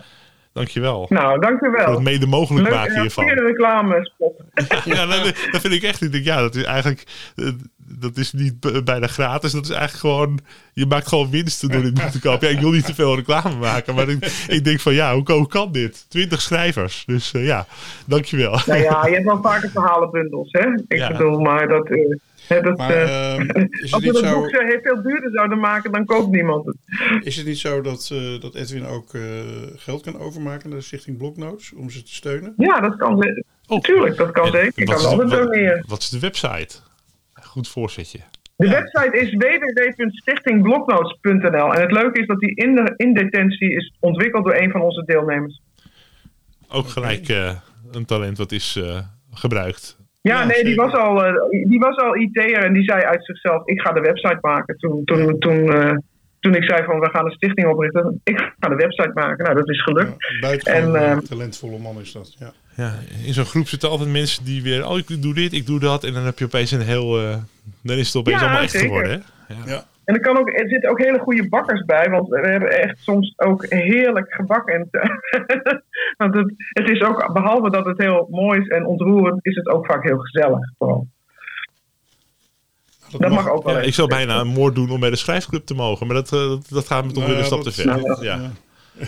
[0.53, 1.07] Dankjewel.
[1.09, 3.25] nou, dank u Voor het mede mogelijk Leuk, maken ja, hiervan.
[3.25, 4.33] goede reclame spot.
[4.85, 6.03] Ja, dat, dat vind ik echt.
[6.03, 7.05] Ik denk, ja, dat is eigenlijk.
[7.37, 9.53] eh, Dat is niet bijna gratis.
[9.53, 10.39] Dat is eigenlijk gewoon.
[10.73, 12.49] Je maakt gewoon winsten door dit boek te kopen.
[12.49, 13.95] Ja, ik wil niet te veel reclame maken.
[13.95, 16.05] Maar ik, ik denk van ja, hoe, hoe kan dit?
[16.11, 17.03] Twintig schrijvers.
[17.07, 17.67] Dus eh, ja,
[18.07, 18.59] dankjewel.
[18.67, 20.69] Nou ja, je hebt wel vaker verhalenbundels, hè?
[20.89, 21.09] Ik Ja.
[21.09, 21.89] bedoel, maar dat...
[21.89, 22.17] eh,
[22.49, 25.03] hè, dat Maar eh, ehm, is, als het we dat zo, boek zo heel veel
[25.03, 26.77] duurder zouden maken, dan koopt niemand het.
[27.25, 29.23] is het niet zo dat, eh, dat Edwin ook eh,
[29.77, 32.55] geld kan overmaken naar de Stichting Bloknotes om ze te steunen?
[32.57, 33.81] Ja, dat kan Oh.
[33.81, 34.85] Tuurlijk, dat kan zeker.
[34.85, 35.85] Wat kan is de- altijd wat- doneren.
[35.89, 36.77] Wat is de website?
[37.33, 38.19] Goed voorzetje.
[38.57, 41.75] De website is www.stichtingbloknotes.nl.
[41.75, 44.81] En het leuke is dat die in, de, in detentie is ontwikkeld door een van
[44.81, 45.61] onze deelnemers.
[46.69, 47.51] Ook gelijk eh,
[47.93, 48.99] een talent wat is eh,
[49.33, 49.97] gebruikt.
[50.29, 51.33] Ja, Ja, nee, die was, al, eh,
[51.69, 54.77] die was al IT'er en die zei uit zichzelf: Ik ga de website maken.
[54.79, 55.97] Toen, toen, toen, eh,
[56.41, 58.21] toen ik zei: van We gaan een stichting oprichten.
[58.25, 59.45] Ik ga de website maken.
[59.45, 60.15] Nou, dat is gelukt.
[60.19, 62.35] Ja, buitengewoon En, eh, ehm, talentvolle man is dat.
[62.39, 62.53] Ja.
[62.77, 62.93] Ja,
[63.27, 64.89] in zo'n groep zitten altijd mensen die weer.
[64.89, 66.05] Oh, ik doe dit, ik doe dat.
[66.05, 67.21] En dan heb je opeens een heel.
[67.21, 67.37] eh,
[67.83, 68.87] dan is het opeens Ja, allemaal echt zeker.
[68.87, 69.23] geworden.
[69.47, 69.55] Hè?
[69.73, 69.85] Ja.
[70.05, 72.99] En er, kan ook, er zitten ook hele goede bakkers bij, want we hebben echt
[72.99, 74.69] soms ook heerlijk gebak.
[74.69, 74.89] En
[76.17, 79.69] want het, het is ook, behalve dat het heel mooi is en ontroerend, is het
[79.69, 80.73] ook vaak heel gezellig.
[80.79, 81.07] Vooral.
[83.19, 83.75] Dat mag ook wel.
[83.75, 86.07] Ja, ik zou bijna een moord doen om bij de schrijfclub te mogen.
[86.07, 87.87] Maar dat, eh, dat, dat gaat me toch Nou weer een stap te ver.
[87.87, 88.41] nou, ja.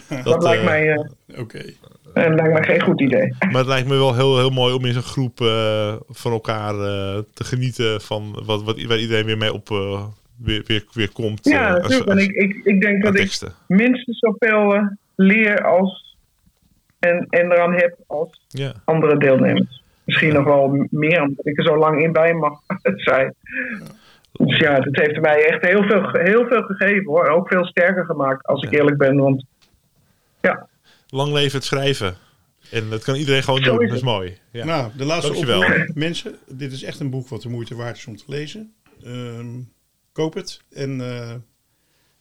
[0.08, 0.22] Ja.
[0.24, 1.58] dat lijkt eh, mij, eh, Oké.
[1.58, 3.34] eh, lijkt mij geen goed idee.
[3.50, 6.74] Maar het lijkt me wel heel, heel mooi om in zo'n groep eh, van elkaar
[6.74, 10.04] eh, te genieten van wat, wat, waar iedereen weer mee op eh,
[10.36, 11.44] weer, weer, weer komt.
[11.44, 12.10] Ja, eh, als- natuurlijk.
[12.10, 16.16] En ik, ik, ik denk dat ik minstens zoveel eh, leer als
[16.98, 18.72] en, en eraan heb als Ja.
[18.84, 19.82] andere deelnemers.
[20.04, 22.60] Misschien nog wel meer, omdat ik er zo lang in bij mag
[22.94, 23.34] zijn.
[24.32, 27.28] Dus ja, het heeft mij echt heel veel, heel veel gegeven hoor.
[27.28, 28.78] Ook veel sterker gemaakt, als ik Ja.
[28.78, 29.16] eerlijk ben.
[29.16, 29.44] Want
[30.40, 30.68] ja,
[31.08, 32.14] Lang leven het schrijven.
[32.70, 33.82] En dat kan iedereen gewoon Zo doen.
[33.82, 34.38] is Dat is mooi.
[34.50, 34.64] Ja.
[34.64, 35.58] Nou, de laatste Dankjewel.
[35.60, 35.94] oproep.
[35.94, 38.72] Mensen, dit is echt een boek wat de moeite waard is om te lezen.
[39.04, 39.46] Ehm,
[40.16, 41.34] koop het en eh,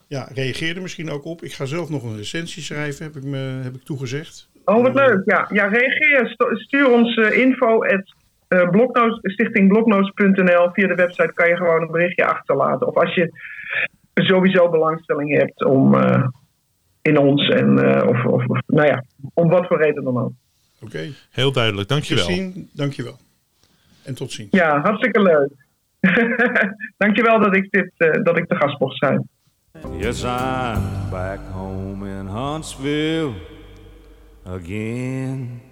[0.07, 1.43] ja, reageer er misschien ook op.
[1.43, 4.49] Ik ga zelf nog een recensie schrijven, heb ik, me, heb ik toegezegd.
[4.65, 5.21] oh wat leuk.
[5.25, 6.35] Ja, ja reageer.
[6.53, 8.13] Stuur ons eh, info at
[8.47, 10.69] eh, bloknotes, stichtingbloknotes.nl.
[10.71, 12.87] Via de website kan je gewoon een berichtje achterlaten.
[12.87, 13.31] Of als je
[14.13, 16.27] sowieso belangstelling hebt om eh,
[17.01, 20.31] in ons en eh, of, of, of, nou ja, om wat voor reden dan ook.
[20.81, 21.87] Oké, Heel duidelijk.
[21.87, 22.23] Dankjewel.
[22.23, 23.17] Christine, dankjewel.
[24.03, 24.49] En tot ziens.
[24.51, 25.64] Ja, hartstikke leuk.
[26.97, 29.29] Dankjewel dat ik, dit, eh, dat ik te gast mocht zijn.
[29.97, 33.33] Yes, I'm back home in Huntsville
[34.43, 35.64] again.